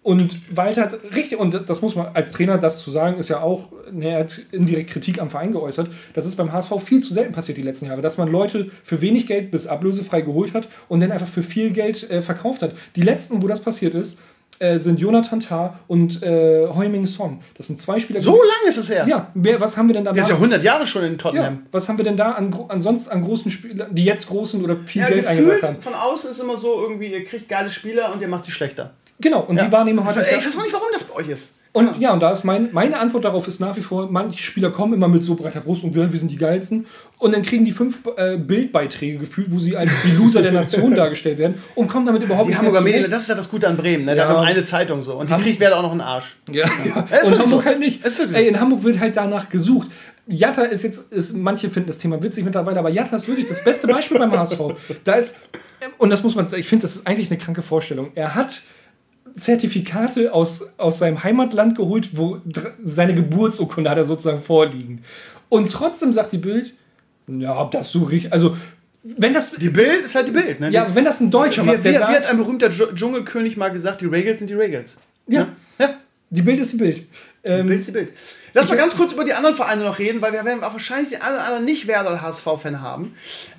[0.08, 3.42] Und Walter hat richtig, und das muss man als Trainer das zu sagen, ist ja
[3.42, 5.90] auch, ne, er hat indirekt Kritik am Verein geäußert.
[6.14, 9.02] Das ist beim HSV viel zu selten passiert die letzten Jahre, dass man Leute für
[9.02, 12.72] wenig Geld bis ablösefrei geholt hat und dann einfach für viel Geld äh, verkauft hat.
[12.96, 14.18] Die letzten, wo das passiert ist,
[14.60, 17.40] äh, sind Jonathan Tah und äh, Heuming Son.
[17.58, 18.22] Das sind zwei Spieler.
[18.22, 19.04] so lange ist es her.
[19.06, 20.12] Ja, wer, was haben wir denn da?
[20.12, 21.66] Der ist ja 100 Jahre schon in ja, Tottenham.
[21.70, 24.76] was haben wir denn da an, ansonsten an großen Spielern, die jetzt groß sind oder
[24.86, 25.82] viel Ja, Geld eingebracht gefühlt haben?
[25.82, 28.94] von außen ist immer so irgendwie, ihr kriegt geile Spieler und ihr macht die schlechter.
[29.20, 31.56] Genau, und die Wahrnehmung hat Ich weiß auch nicht, warum das bei euch ist.
[31.72, 34.70] Und ja, und da ist mein, meine Antwort darauf ist nach wie vor, manche Spieler
[34.70, 36.86] kommen immer mit so breiter Brust und wir, wir sind die geilsten.
[37.18, 40.94] Und dann kriegen die fünf äh, Bildbeiträge gefühlt, wo sie als die Loser der Nation
[40.96, 43.50] dargestellt werden und kommen damit überhaupt Die nicht Hamburger mehr Medien, das ist ja das
[43.50, 44.14] Gute an Bremen, ne?
[44.14, 44.28] Da Ja.
[44.28, 45.16] hat nur eine Zeitung so.
[45.16, 46.36] Und die Ham- kriegt Werder auch noch einen Arsch.
[46.50, 47.00] Ja, ja.
[47.18, 47.64] ist Und Hamburg so.
[47.68, 48.00] halt nicht.
[48.34, 49.88] Ey, in Hamburg wird halt danach gesucht.
[50.26, 53.62] Jatta ist jetzt, ist, manche finden das Thema witzig mittlerweile, aber Jatta ist wirklich das
[53.62, 54.58] beste Beispiel beim HSV.
[55.04, 55.36] Da ist,
[55.98, 58.10] und das muss man, ich finde, das ist eigentlich eine kranke Vorstellung.
[58.14, 58.62] Er hat
[59.38, 62.40] Zertifikate aus, aus seinem Heimatland geholt, wo
[62.82, 65.02] seine Geburtsurkunde hat er sozusagen vorliegen.
[65.48, 66.74] Und trotzdem sagt die Bild,
[67.26, 68.32] ja, das suche ich.
[68.32, 68.56] Also,
[69.02, 70.70] wenn das, Die Bild ist halt die Bild, ne?
[70.70, 73.56] ja, wenn das ein Deutscher wie, macht, wie, wie sagt, hat ein berühmter Dschung- Dschungelkönig
[73.56, 74.96] mal gesagt, die Regels sind die Regels.
[75.26, 75.40] Ja.
[75.44, 75.48] Ne?
[75.78, 75.90] ja.
[76.30, 76.96] die Bild ist die Bild.
[76.98, 77.04] Die
[77.44, 78.12] Ähm, Bild ist die Bild.
[78.60, 81.10] Lass mal ganz kurz über die anderen Vereine noch reden, weil wir werden auch wahrscheinlich
[81.10, 83.14] die anderen nicht Werder oder HSV-Fan haben.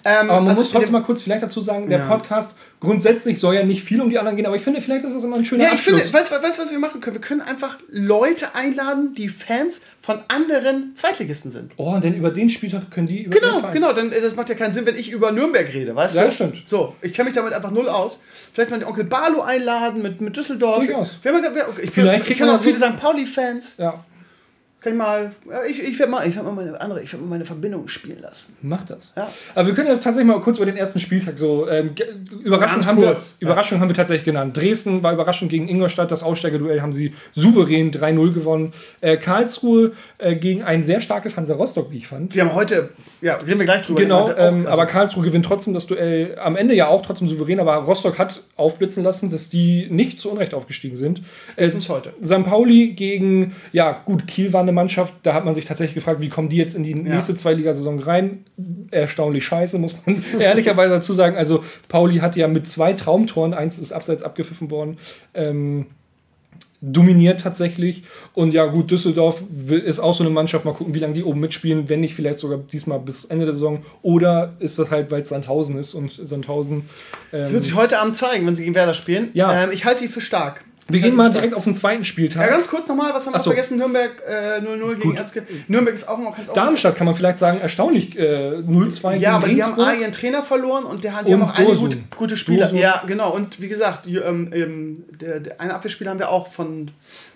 [0.06, 2.06] Ähm, Aber man also muss trotzdem wir- mal kurz vielleicht dazu sagen, der Ja.
[2.08, 5.14] Podcast grundsätzlich soll ja nicht viel um die anderen gehen, aber ich finde, vielleicht ist
[5.14, 6.14] das immer ein schöner Ja, ich finde, Abschluss.
[6.22, 7.16] weißt du, weißt, du, was wir machen können?
[7.18, 11.74] Wir können einfach Leute einladen, die Fans von anderen Zweitligisten sind.
[11.78, 13.92] oh, und dann über den Spieltag können die über Genau, genau.
[13.94, 16.28] Dann, das macht ja keinen Sinn, wenn ich über Nürnberg rede, weißt Ja, du?
[16.28, 16.64] das stimmt.
[16.68, 18.22] So, ich kenne mich damit einfach null aus.
[18.54, 20.80] Vielleicht mal den Onkel Barlo einladen mit, mit Düsseldorf.
[20.86, 21.18] Durchaus.
[21.22, 22.98] Wer, wer, wer, ich Vielleicht ich man auch viele St.
[23.00, 23.76] Pauli-Fans.
[23.78, 24.04] Ja,
[24.82, 27.26] Kann ich mal, ja, ich, ich werde mal, ich werd mal meine andere, ich werde
[27.26, 28.56] mal meine Verbindung spielen lassen.
[28.62, 29.14] macht das.
[29.16, 29.30] Ja.
[29.56, 31.68] Aber wir können ja tatsächlich mal kurz über den ersten Spieltag so.
[31.68, 31.92] Ähm,
[32.44, 34.56] Überraschung, haben wir, Überraschung haben wir tatsächlich genannt.
[34.56, 36.12] Dresden war Überraschung gegen Ingolstadt.
[36.12, 38.74] Das Aussteigerduell haben sie souverän 3-0 gewonnen.
[39.02, 42.34] Äh, Karlsruhe äh, gegen ein sehr starkes Hansa Rostock, wie ich fand.
[42.36, 44.00] Die haben heute, ja, reden wir gleich drüber.
[44.00, 46.38] Genau, ähm, aber Karlsruhe gewinnt trotzdem das Duell.
[46.40, 50.32] Am Ende ja auch trotzdem souverän, aber Rostock hat aufblitzen lassen, dass die nicht zu
[50.32, 51.20] Unrecht aufgestiegen sind.
[51.58, 52.14] Äh, Spätestens heute.
[52.26, 52.44] St.
[52.46, 56.30] Pauli gegen, ja gut, Kiel war eine Mannschaft, da hat man sich tatsächlich gefragt, wie
[56.30, 58.46] kommen die jetzt in die nächste Zweitligasaison rein?
[58.92, 61.36] Erstaunlich scheiße, muss man ehrlicherweise dazu sagen.
[61.36, 64.98] Also Pauli hat ja mit zwei Traumtoren, eins ist abseits abgepfiffen worden,
[65.34, 65.88] ähm,
[66.82, 68.04] dominiert tatsächlich.
[68.34, 70.64] Und ja, gut, Düsseldorf ist auch so eine Mannschaft.
[70.64, 73.54] Mal gucken, wie lange die oben mitspielen, wenn nicht vielleicht sogar diesmal bis Ende der
[73.54, 73.84] Saison.
[74.02, 76.90] Oder ist das halt, weil es Sandhausen ist und Sandhausen.
[77.32, 79.30] das Ähm, wird sich heute Abend zeigen, wenn sie gegen Werder spielen.
[79.34, 79.64] Ja.
[79.64, 80.64] Ähm, ich halte die für stark.
[80.90, 82.50] Wir gehen mal direkt auf den zweiten Ja, Spieltag.
[82.50, 83.50] ganz kurz nochmal, was haben wir so.
[83.52, 83.78] vergessen?
[83.78, 85.18] Nürnberg äh, 0-0 gegen Gut.
[85.18, 85.44] Erzge.
[85.68, 89.48] Nürnberg ist auch noch ganz Darmstadt kann man vielleicht sagen, erstaunlich äh, 0-2 Ja, aber
[89.48, 89.80] die haben.
[89.80, 92.62] A, ihren Trainer verloren und der, Und haben auch einige gute, gute Spieler.
[92.66, 92.78] Dursun.
[92.80, 93.34] Ja, genau.
[93.34, 96.92] Und wie gesagt, die, ähm, ähm, der, der eine Abwehrspieler haben wir auch von,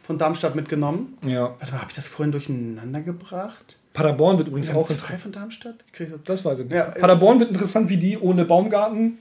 [0.06, 1.18] von Darmstadt mitgenommen.
[1.26, 1.52] Ja.
[1.60, 3.78] Warte mal, habe ich das vorhin durcheinander gebracht?
[3.94, 5.76] Paderborn wird übrigens Wir auch zwei von Darmstadt?
[5.98, 6.74] Das- Das weiß ich nicht.
[6.76, 9.20] Ja, Paderborn wird interessant, wie die ohne Baumgarten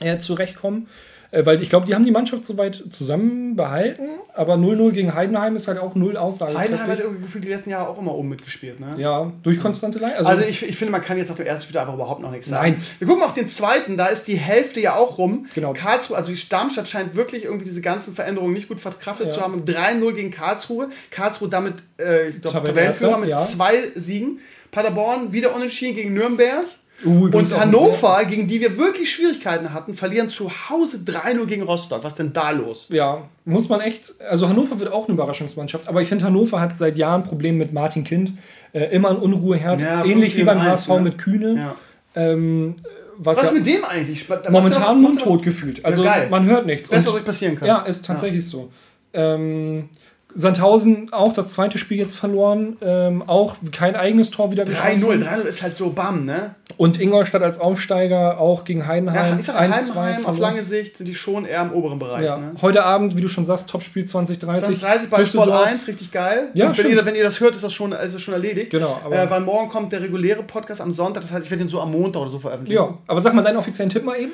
[0.00, 0.88] äh, zurechtkommen.
[1.32, 5.54] Äh, weil ich glaube, die haben die Mannschaft soweit zusammen behalten, aber 0-0 gegen Heidenheim
[5.56, 6.56] ist halt auch 0 Aussage.
[6.56, 8.80] Heidenheim hat irgendwie gefühlt die letzten Jahre auch immer oben mitgespielt.
[8.80, 8.94] Ne?
[8.96, 10.26] Ja, durch konstante Leistung.
[10.26, 12.48] Also ich, ich finde, man kann jetzt nach dem ersten Spiel einfach überhaupt noch nichts
[12.48, 12.72] sagen.
[12.72, 12.82] Nein.
[12.98, 15.46] Wir gucken auf den zweiten, da ist die Hälfte ja auch rum.
[15.54, 15.72] Genau.
[15.72, 19.34] Karlsruhe, also die Darmstadt scheint wirklich irgendwie diese ganzen Veränderungen nicht gut verkraftet Ja.
[19.34, 19.64] zu haben.
[19.64, 20.88] 3-0 gegen Karlsruhe.
[21.10, 23.40] Karlsruhe damit äh, Tabellenführer mit ja.
[23.40, 24.40] zwei Siegen.
[24.72, 26.64] Paderborn wieder unentschieden gegen Nürnberg.
[27.04, 32.04] Uh, und Hannover, gegen die wir wirklich Schwierigkeiten hatten, verlieren zu Hause 3-0 gegen Rostock.
[32.04, 32.86] Was denn da los?
[32.90, 34.14] Ja, muss man echt.
[34.28, 37.72] Also Hannover wird auch eine Überraschungsmannschaft, aber ich finde, Hannover hat seit Jahren Probleme mit
[37.72, 38.34] Martin Kind.
[38.72, 41.56] Äh, immer ein Unruheherd, Ja, ähnlich wie 5 beim HSV 1, mit Kühne.
[41.56, 41.76] Ja.
[42.14, 42.76] Ähm,
[43.16, 44.26] was, Was ja ist mit dem eigentlich?
[44.26, 45.84] Da momentan mundtot gefühlt.
[45.84, 46.90] Also man hört nichts.
[46.90, 47.68] Und- was euch passieren kann.
[47.68, 48.70] Ja, ist tatsächlich so.
[49.12, 49.88] Ähm,
[50.34, 52.76] Sandhausen auch das zweite Spiel jetzt verloren.
[52.82, 55.24] Ähm, auch kein eigenes Tor wieder 3-0.
[55.24, 56.54] 3-0 ist halt so bam, ne?
[56.76, 59.38] Und Ingolstadt als Aufsteiger auch gegen Ja, Heidenheim.
[59.38, 62.22] ich sag, 1-2 Heidenheim auf lange Sicht sind die schon eher im oberen Bereich.
[62.22, 62.38] Ja.
[62.38, 62.52] Ne?
[62.62, 64.80] Heute Abend, wie du schon sagst, Topspiel 2030.
[64.80, 65.66] 30 bei Sport Düsseldorf.
[65.66, 66.48] 1, richtig geil.
[66.54, 66.94] Ja, Und wenn, stimmt.
[66.94, 68.70] ihr, wenn ihr das hört, ist das schon, ist das schon erledigt.
[68.70, 71.64] Genau, aber- äh, weil morgen kommt der reguläre Podcast am Sonntag, das heißt, ich werde
[71.64, 72.80] den so am Montag oder so veröffentlichen.
[72.82, 74.32] Ja, aber sag mal deinen offiziellen Tipp mal eben.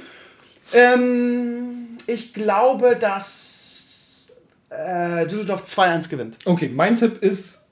[0.72, 3.45] Ähm, ich glaube, dass
[4.76, 6.38] äh, Düsseldorf 2-1 gewinnt.
[6.44, 7.68] Okay, mein Tipp ist,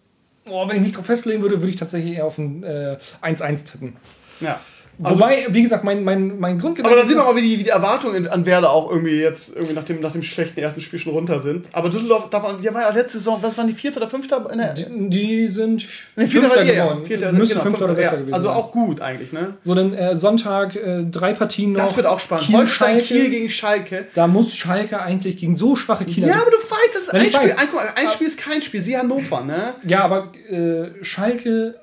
[0.47, 3.71] oh, wenn ich mich drauf festlegen würde, würde ich tatsächlich eher auf ein äh, 1-1
[3.71, 3.97] tippen.
[4.41, 4.61] Ja.
[5.03, 6.93] Also, Wobei, wie gesagt, mein, mein, mein Grundgedanke.
[6.93, 9.57] aber dann sieht man mal, wie die, wie die Erwartungen an Werder auch irgendwie jetzt
[9.57, 11.67] irgendwie nach dem, nach dem schlechten ersten Spiel schon runter sind.
[11.73, 14.37] Aber Düsseldorf, davon, die war ja letzte Saison, was waren die vierte oder fünfte?
[14.53, 15.85] In der, die, die sind
[16.17, 16.85] nee, vierte war die, ja.
[16.85, 17.07] geworden.
[17.07, 18.21] Vierte, Müsste genau, Fünfter oder Sechster ja.
[18.21, 19.55] gewesen Also auch gut eigentlich, ne?
[19.65, 21.81] So, dann äh, Sonntag äh, drei Partien noch.
[21.81, 22.47] Das wird auch spannend.
[22.47, 23.05] Kiel, Holstein, Schalke.
[23.07, 24.07] Kiel gegen Schalke.
[24.15, 26.29] Da muss Schalke eigentlich gegen so schwache Kieler.
[26.29, 27.51] Ja, aber du weißt, das ist Nein, ein Spiel.
[27.51, 28.81] Ein, ein Spiel ist kein Spiel.
[28.81, 29.75] Sie Hannover, ne?
[29.87, 31.81] Ja, aber äh, Schalke,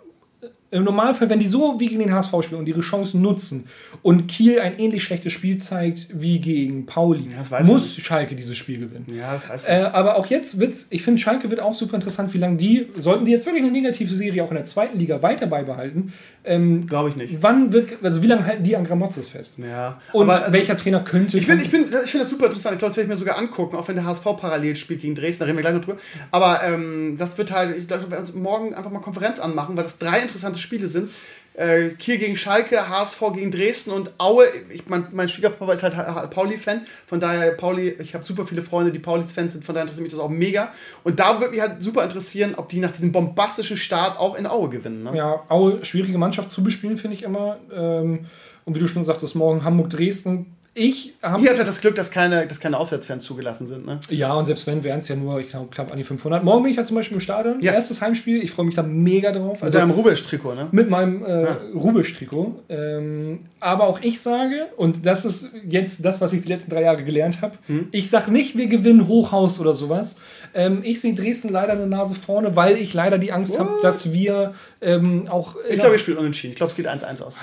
[0.71, 3.67] im Normalfall, wenn die so wie gegen den HSV spielen und ihre Chancen nutzen
[4.01, 8.79] und Kiel ein ähnlich schlechtes Spiel zeigt wie gegen Pauli, weiß muss Schalke dieses Spiel
[8.79, 9.05] gewinnen.
[9.13, 9.71] Ja, das weißt du.
[9.71, 12.87] Äh, aber auch jetzt wird's, ich finde, Schalke wird auch super interessant, wie lange die,
[12.95, 16.13] sollten die jetzt wirklich eine negative Serie auch in der zweiten Liga weiter beibehalten,
[16.43, 17.43] ähm, Glaube ich nicht.
[17.43, 19.59] wann wird, also wie lange halten die an Gramotzes fest?
[19.59, 20.01] Ja.
[20.11, 21.37] Und also, welcher Trainer könnte.
[21.37, 22.73] ich finde ich bin, ich find das super interessant.
[22.73, 25.13] Ich glaube, das werde ich mir sogar angucken, auch wenn der HSV parallel spielt gegen
[25.13, 25.41] Dresden.
[25.41, 25.99] Da reden wir gleich noch drüber.
[26.31, 29.77] Aber ähm, das wird halt, ich glaube, wir werden uns morgen einfach mal Konferenz anmachen,
[29.77, 31.09] weil das drei interessante Spiele sind.
[31.53, 34.45] Äh, Kiel gegen Schalke, HSV gegen Dresden und Aue.
[34.73, 36.83] Ich, mein, mein Schwiegerpapa ist halt Ha- Ha- Pauli-Fan.
[37.07, 39.65] Von daher, Pauli, ich habe super viele Freunde, die Paulis-Fans sind.
[39.65, 40.71] Von daher interessiert mich das auch mega.
[41.03, 44.47] Und da würde mich halt super interessieren, ob die nach diesem bombastischen Start auch in
[44.47, 45.03] Aue gewinnen.
[45.03, 45.11] Ne?
[45.17, 47.57] Ja, Aue, schwierige Mannschaft zu bespielen, finde ich immer.
[47.75, 48.27] Ähm,
[48.63, 50.45] und wie du schon sagtest, morgen Hamburg-Dresden.
[50.73, 51.43] Ich habe.
[51.43, 53.85] Ja das Glück, dass keine, dass keine Auswärtsfans zugelassen sind.
[53.85, 53.99] Ne?
[54.09, 56.45] Ja, und selbst wenn, wären es ja nur, ich glaube, knapp an die 500.
[56.45, 57.59] Morgen bin ich ja zum Beispiel im Stadion.
[57.59, 57.73] Ja.
[57.73, 58.41] Erstes Heimspiel.
[58.41, 59.55] Ich freue mich da mega drauf.
[59.55, 60.67] Mit Also seinem Rubisch-Trikot, ne?
[60.71, 62.63] mit meinem äh, Rubisch-Trikot.
[62.69, 66.83] Ähm, aber auch ich sage, und das ist jetzt das, was ich die letzten drei
[66.83, 67.89] Jahre gelernt habe, Hm?
[67.91, 70.15] ich sage nicht, wir gewinnen Hochhaus oder sowas.
[70.53, 74.13] Ähm, ich sehe Dresden leider eine Nase vorne, weil ich leider die Angst habe, dass
[74.13, 75.55] wir ähm, auch.
[75.69, 76.53] Ich glaube, ihr spielt unentschieden.
[76.53, 77.39] Ich glaube, es geht 1-1 aus.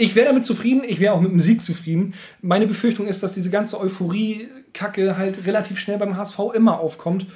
[0.00, 2.14] Ich wäre damit zufrieden, ich wäre auch mit dem Sieg zufrieden.
[2.40, 7.26] Meine Befürchtung ist, dass diese ganze Euphorie-Kacke halt relativ schnell beim HSV immer aufkommt.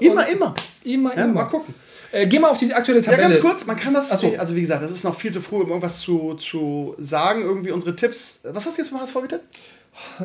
[0.00, 0.54] Immer, immer.
[0.84, 1.32] Immer, Ja, immer.
[1.34, 1.74] mal gucken.
[2.12, 3.28] Äh, geh mal auf die aktuelle Ja, Tabelle.
[3.30, 4.32] ganz kurz, man kann das, so.
[4.38, 7.70] also wie gesagt, das ist noch viel zu früh, um irgendwas zu, zu sagen, irgendwie
[7.72, 8.40] unsere Tipps.
[8.44, 9.44] Was hast du jetzt beim HSV getippt?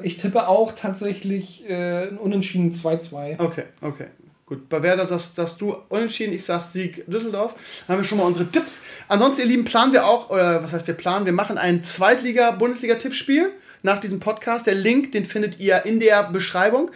[0.04, 3.40] Ich tippe auch tatsächlich äh, ein Unentschieden 2-2.
[3.40, 4.06] Okay, okay.
[4.48, 7.56] Gut, bei Werder sagst, sagst du unentschieden, ich sag Sieg Düsseldorf.
[7.88, 8.84] Dann haben wir schon mal unsere Tipps.
[9.08, 13.50] Ansonsten, ihr Lieben, planen wir auch, oder was heißt wir planen, wir machen ein Zweitliga-Bundesliga-Tippspiel
[13.82, 14.68] nach diesem Podcast.
[14.68, 16.92] Der Link, den findet ihr in der Beschreibung.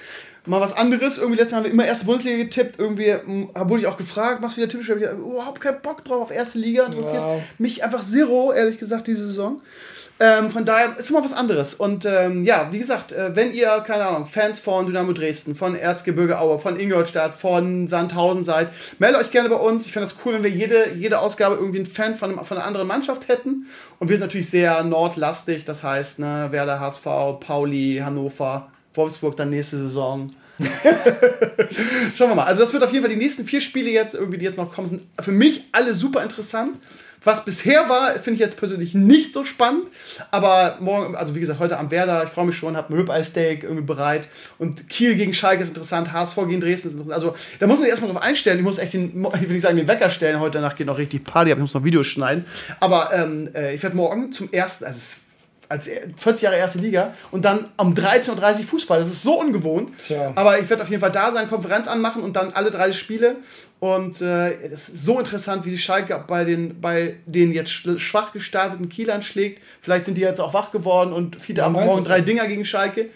[0.45, 1.18] Mal was anderes.
[1.18, 2.80] Irgendwie letztes Mal haben wir immer erste Bundesliga getippt.
[2.80, 4.97] Irgendwie mm, wurde ich auch gefragt, was wieder Tippspiel.
[4.97, 6.86] Ich habe überhaupt keinen Bock drauf auf erste Liga.
[6.86, 7.41] Interessiert Wow.
[7.58, 9.62] mich einfach zero, ehrlich gesagt, diese Saison.
[10.22, 11.74] Ähm, von daher ist immer was anderes.
[11.74, 15.76] Und ähm, ja, wie gesagt, äh, wenn ihr, keine Ahnung, Fans von Dynamo Dresden, von
[15.76, 19.86] Erzgebirge Aue, von Ingolstadt, von Sandhausen seid, meldet euch gerne bei uns.
[19.86, 22.58] Ich fände das cool, wenn wir jede, jede Ausgabe irgendwie einen Fan von, einem, von
[22.58, 23.68] einer anderen Mannschaft hätten.
[24.00, 27.06] Und wir sind natürlich sehr nordlastig, das heißt, ne, Werder, HSV,
[27.40, 30.32] Pauli, Hannover, Wolfsburg dann nächste Saison.
[32.16, 32.45] Schauen wir mal.
[32.45, 34.72] Also das wird auf jeden Fall die nächsten vier Spiele jetzt, irgendwie, die jetzt noch
[34.72, 36.78] kommen, sind für mich alle super interessant.
[37.22, 39.88] Was bisher war, finde ich jetzt persönlich nicht so spannend.
[40.32, 43.64] Aber morgen, also wie gesagt, heute am Werder, ich freue mich schon, habe ein Ribeye-Steak
[43.64, 44.30] irgendwie bereit.
[44.57, 47.14] Und Kiel gegen Schalke ist interessant, HSV gegen Dresden ist interessant.
[47.14, 48.57] Also da muss man sich erstmal drauf einstellen.
[48.57, 50.39] Ich muss echt den, ich will nicht sagen, den Wecker stellen.
[50.39, 52.45] Heute Nacht geht noch richtig Party, aber ich muss noch Videos schneiden.
[52.80, 55.29] Aber ähm, äh, ich werde morgen zum ersten, also es ist
[55.70, 59.00] als 40 Jahre erste Liga und dann um 13.30 Uhr Fußball.
[59.00, 59.92] Das ist so ungewohnt.
[60.00, 60.32] Tja.
[60.36, 63.36] Aber ich werde auf jeden Fall da sein, Konferenz anmachen und dann alle 30 Spiele.
[63.80, 67.98] Und äh, es ist so interessant, wie die Schalke bei den, bei den jetzt sch-
[68.00, 69.62] schwach gestarteten Kielern schlägt.
[69.80, 72.20] Vielleicht sind die jetzt auch wach geworden und Fiete weiß morgen drei.
[72.22, 73.10] Dinger gegen Schalke.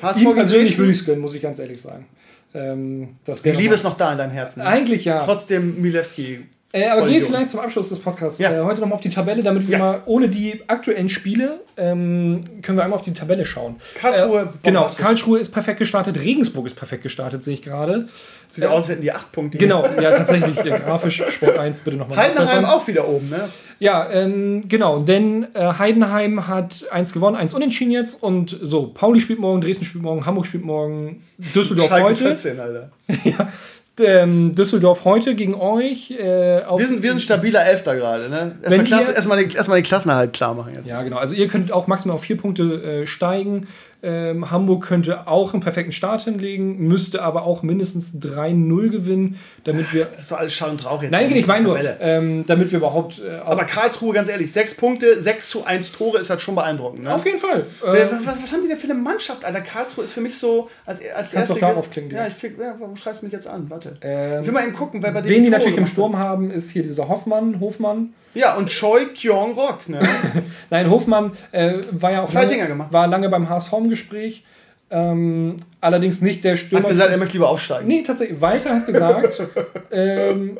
[0.00, 2.06] HSV Ihm persönlich würde ich es gönnen, muss ich ganz ehrlich sagen.
[2.54, 4.62] Ähm, Die Liebe ist noch da in deinem Herzen.
[4.62, 5.22] Eigentlich ja.
[5.22, 6.46] Trotzdem Milewski.
[6.72, 8.50] Äh, aber geh vielleicht zum Abschluss des Podcasts Ja.
[8.52, 9.78] äh, heute nochmal auf die Tabelle, damit wir Ja.
[9.78, 13.76] mal ohne die aktuellen Spiele ähm, können wir einmal auf die Tabelle schauen.
[14.00, 14.86] Karlsruhe, Äh, genau.
[14.98, 18.08] Karlsruhe ist perfekt gestartet, Regensburg ist perfekt gestartet, sehe ich gerade.
[18.50, 19.58] Sieht ja aus, als hätten die acht Punkte.
[19.58, 22.16] Genau, ja, tatsächlich, äh, grafisch Sport 1 bitte nochmal.
[22.18, 23.48] Heidenheim auch wieder oben, ne?
[23.78, 29.20] Ja, ähm, genau, denn äh, Heidenheim hat eins gewonnen, eins unentschieden jetzt und so, Pauli
[29.20, 31.22] spielt morgen, Dresden spielt morgen, Hamburg spielt morgen,
[31.54, 32.16] Düsseldorf Schalke heute.
[32.16, 32.90] 14, Alter.
[33.98, 36.10] Ähm, Düsseldorf heute gegen euch.
[36.10, 38.56] Äh, Wir sind, wir sind stabiler Elfter gerade, ne?
[38.62, 40.86] Erstmal, Klasse, erstmal, den, erstmal den Klassenerhalt klar machen jetzt.
[40.86, 41.16] Ja, genau.
[41.16, 42.62] Also ihr könnt auch maximal auf vier Punkte
[43.02, 43.68] äh, steigen.
[44.08, 49.92] Ähm, Hamburg könnte auch einen perfekten Start hinlegen, müsste aber auch mindestens 3-0 gewinnen, damit
[49.92, 50.04] wir.
[50.04, 51.10] Das ist doch alles Schall und Rauch jetzt.
[51.10, 53.20] Nein, ich meine nur, ähm, damit wir überhaupt.
[53.20, 57.02] Äh, Aber Karlsruhe, ganz ehrlich, sechs Punkte, 6 zu 1 Tore ist halt schon beeindruckend,
[57.02, 57.12] ne?
[57.14, 57.66] auf jeden Fall.
[57.82, 59.60] Äh, was, was haben die denn für eine Mannschaft, Alter?
[59.60, 62.76] Karlsruhe ist für mich so als, als Kannst doch darauf klicken, Ja, ich klick, ja,
[62.78, 63.68] warum schreibst du mich jetzt an?
[63.68, 63.94] Warte.
[64.02, 66.70] ähm, Ich will mal eben gucken, wer bei wen die natürlich im Sturm haben, ist
[66.70, 68.14] hier dieser Hoffmann, Hofmann.
[68.36, 70.00] Ja, und Choi Kyong Rock, ne?
[70.70, 72.92] Nein, Hofmann äh, war ja auch Zwei lange, Dinger gemacht.
[72.92, 74.44] war lange beim HSV im Gespräch.
[74.90, 76.84] Ähm, allerdings nicht der Stürmer.
[76.84, 77.88] Hat gesagt, er möchte lieber aufsteigen.
[77.88, 78.40] Nee, tatsächlich.
[78.40, 79.42] Walter hat gesagt,
[79.90, 80.58] ähm,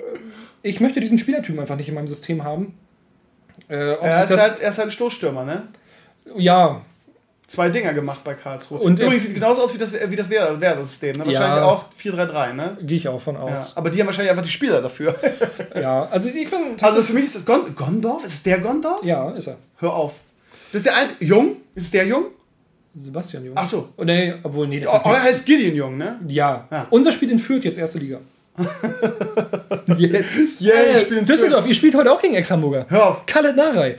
[0.63, 2.77] ich möchte diesen Spielertypen einfach nicht in meinem System haben.
[3.69, 5.63] Äh, Er ist, halt, er ist halt ein Stoßstürmer, ne?
[6.37, 6.81] ja,
[7.49, 8.79] Zwei Dinger gemacht bei Karlsruhe.
[8.81, 11.13] Und, Übrigens sieht genauso aus wie das, wie das Werder- Werder-System.
[11.13, 11.19] Ne?
[11.27, 11.65] Wahrscheinlich Ja.
[11.65, 12.77] auch 4-3-3, ne?
[12.83, 13.43] gehe ich auch von Ja.
[13.43, 13.73] aus.
[13.77, 15.15] Aber die haben wahrscheinlich einfach die Spieler dafür.
[15.81, 18.25] Ja, also ich bin Also für mich ist das Gon Gondorf?
[18.25, 19.05] Ist es der Gondorf?
[19.05, 19.59] ja, ist er.
[19.79, 20.15] Hör auf.
[20.73, 21.25] Das ist der einzige.
[21.25, 21.57] Jung?
[21.75, 22.25] Ist es der Jung?
[22.97, 23.55] Sebastian Jung.
[23.57, 23.91] Ach so.
[23.97, 25.21] Oh, nee, obwohl, nee, das Oh, ist er nicht.
[25.23, 26.19] heißt Gideon Jung, ne?
[26.27, 26.67] Ja.
[26.71, 26.87] Ja.
[26.91, 28.19] Unser Spiel in Fürth jetzt erste Liga.
[29.99, 30.25] Yes.
[30.61, 32.87] Yeah, Äh, Düsseldorf, ihr spielt heute auch gegen Ex-Hamburger.
[32.89, 33.27] Hör auf.
[33.27, 33.97] Kalle Narei.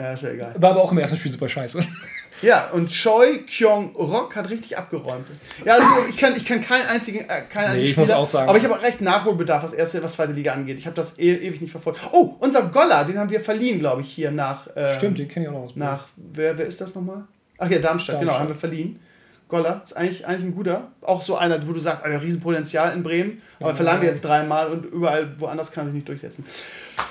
[0.00, 0.54] Ja, ist ja egal.
[0.56, 1.84] War aber auch im ersten Spiel super scheiße.
[2.42, 5.26] Ja, und Choi Kyong Rock hat richtig abgeräumt.
[5.62, 8.48] Ja, also ich kann, ich kann keinen einzigen, äh, keinen einzigen ich muss auch sagen.
[8.48, 10.78] aber ich habe auch recht Nachholbedarf, was erste, was zweite Liga angeht.
[10.78, 12.00] Ich habe das e ewig nicht verfolgt.
[12.12, 14.68] Oh, unser Goller, den haben wir verliehen, glaube ich, hier nach.
[14.74, 15.76] ähm, Stimmt, den kenne ich auch noch aus.
[15.76, 17.24] Nach, wer, wer ist das nochmal?
[17.58, 18.40] Ach ja, Darmstadt, genau, Darmstadt.
[18.40, 19.00] haben wir verliehen.
[19.50, 20.88] Goller ist eigentlich, eigentlich ein guter.
[21.02, 23.42] Auch so einer, wo du sagst, ein Riesenpotenzial in Bremen.
[23.58, 26.46] Aber verlangen wir jetzt dreimal und überall woanders kann er sich nicht durchsetzen.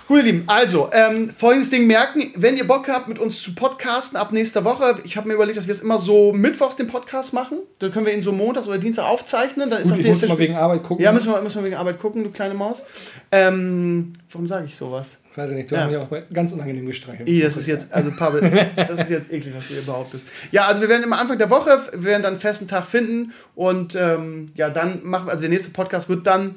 [0.07, 3.53] Gut, ihr Lieben, also, ähm, folgendes Ding merken, wenn ihr Bock habt, mit uns zu
[3.53, 6.87] podcasten ab nächster Woche, ich habe mir überlegt, dass wir es immer so mittwochs den
[6.87, 7.59] Podcast machen.
[7.79, 9.69] Dann können wir ihn so montags oder Dienstag aufzeichnen.
[9.69, 11.03] Dann ist Gut, ich muss mal wegen Arbeit gucken.
[11.03, 12.83] Ja, müssen wir, müssen wir wegen Arbeit gucken, du kleine Maus.
[13.31, 15.19] Ähm, warum sage ich sowas?
[15.39, 15.81] Weiß ich nicht, du Ja.
[15.81, 17.27] hast mich auch bei- ganz unangenehm gestreichelt.
[17.27, 18.41] Ih, das ist jetzt, also Pavel,
[18.75, 20.27] das ist jetzt eklig, was du hier behauptest.
[20.51, 23.33] Ja, also wir werden immer Anfang der Woche, wir werden dann einen festen Tag finden
[23.55, 26.55] und ähm, ja, dann machen wir, also der nächste Podcast wird dann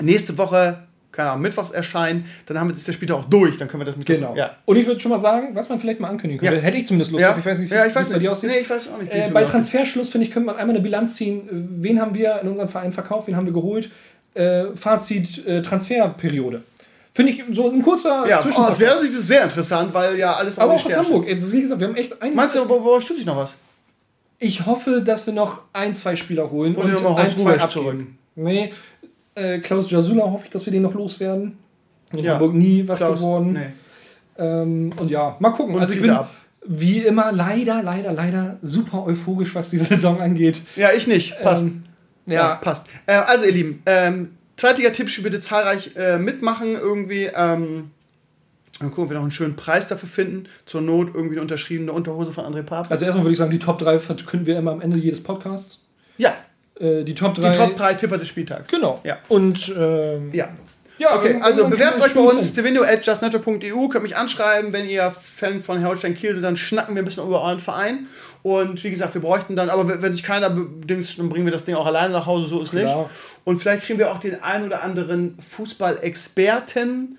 [0.00, 0.78] nächste Woche,
[1.12, 3.86] keine Ahnung, mittwochs erscheinen, dann haben wir das der Spieltag auch durch, dann können wir
[3.86, 4.34] das mit Genau.
[4.36, 4.56] Ja.
[4.66, 6.56] Und ich würde schon mal sagen, was man vielleicht mal ankündigen könnte.
[6.56, 6.62] Ja.
[6.62, 7.34] Hätte ich zumindest Lust Ja.
[7.38, 8.24] Ich weiß nicht, ja, ich wie weiß es bei nicht.
[8.24, 8.50] dir aussieht.
[8.50, 9.12] Nee, ich weiß auch nicht.
[9.12, 9.44] Äh, bei.
[9.44, 11.48] Transferschluss, finde ich, könnte man einmal eine Bilanz ziehen.
[11.48, 13.28] Äh, Wen haben wir in unserem Verein verkauft?
[13.28, 13.90] Wen haben wir geholt?
[14.34, 16.62] Äh, Fazit, äh, Transferperiode.
[17.16, 20.74] Finde ich so ein kurzer Ja, oh, das wäre sehr interessant, weil ja alles Aber
[20.74, 21.24] auch aus Hamburg.
[21.26, 22.36] Wie gesagt, wir haben echt einiges.
[22.36, 23.54] Meinst du, bei bei euch tut sich noch was?
[24.38, 28.18] Ich hoffe, dass wir noch ein, zwei Spieler holen Und und, ein, zwei abgeben.
[28.34, 28.70] Nee,
[29.34, 31.56] äh, Klaus Jasula hoffe ich, dass wir den noch loswerden.
[32.12, 32.34] In Ja.
[32.34, 33.18] Hamburg nie was Klaus?
[33.18, 33.52] geworden.
[33.54, 33.72] Nee.
[34.36, 35.74] Ähm, und ja, mal gucken.
[35.74, 36.30] Und also ich bin ab.
[36.66, 40.60] wie immer leider, leider, leider super euphorisch, was die Saison angeht.
[40.76, 41.40] Ja, ich nicht.
[41.40, 41.64] Passt.
[41.64, 41.82] Ähm,
[42.26, 42.88] Ja, ja, passt.
[43.06, 47.30] Äh, also, ihr Lieben, ähm, Zweitliga-Tippspiel bitte zahlreich äh, mitmachen irgendwie.
[47.34, 47.90] Ähm,
[48.78, 50.48] dann gucken, ob wir noch einen schönen Preis dafür finden.
[50.66, 52.90] Zur Not irgendwie eine unterschriebene Unterhose von André Pape.
[52.90, 55.80] also erstmal würde ich sagen, die Top 3 verkünden wir immer am Ende jedes Podcasts.
[56.18, 56.34] ja,
[56.78, 57.56] Äh, die Top die 3.
[57.56, 58.70] Top 3 Tipper des Spieltags.
[58.70, 59.00] Genau.
[59.02, 59.16] Ja.
[59.28, 60.50] Und ähm, Ja.
[60.98, 65.62] ja, Okay, also bewerbt euch bei uns, at justnetwork.eu, könnt mich anschreiben, wenn ihr Fan
[65.62, 68.08] von Holstein Kiel seid, dann schnacken wir ein bisschen über euren Verein.
[68.46, 71.64] Und wie gesagt, wir bräuchten dann, aber wenn sich keiner bedingt, dann bringen wir das
[71.64, 72.84] Ding auch alleine nach Hause, so ist nicht.
[72.84, 73.10] Klar.
[73.42, 77.18] Und vielleicht kriegen wir auch den ein oder anderen Fußballexperten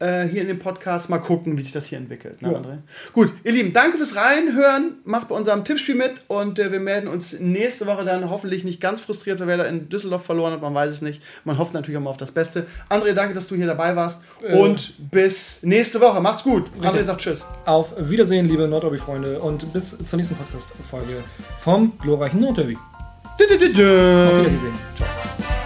[0.00, 1.08] äh, hier in dem Podcast.
[1.08, 2.42] Mal gucken, wie sich das hier entwickelt.
[2.42, 2.58] Ne, Ja.
[2.58, 2.78] André?
[3.12, 4.94] Gut, ihr Lieben, danke fürs Reinhören.
[5.04, 8.80] Macht bei unserem Tippspiel mit und äh, wir melden uns nächste Woche dann hoffentlich nicht
[8.80, 10.62] ganz frustriert, weil wer da in Düsseldorf verloren hat.
[10.62, 11.22] Man weiß es nicht.
[11.44, 12.66] Man hofft natürlich auch mal auf das Beste.
[12.88, 14.22] André, danke, dass du hier dabei warst.
[14.42, 14.56] Äh.
[14.56, 16.20] und bis nächste Woche.
[16.20, 16.66] Macht's gut.
[16.80, 17.06] André Richtig.
[17.06, 17.44] sagt Tschüss.
[17.66, 21.22] Auf Wiedersehen, liebe Nordderby-Freunde, und bis zur nächsten Podcast-Folge
[21.60, 22.76] vom glorreichen Nordderby.
[22.76, 24.72] Auf Wiedersehen.
[24.96, 25.59] Ciao.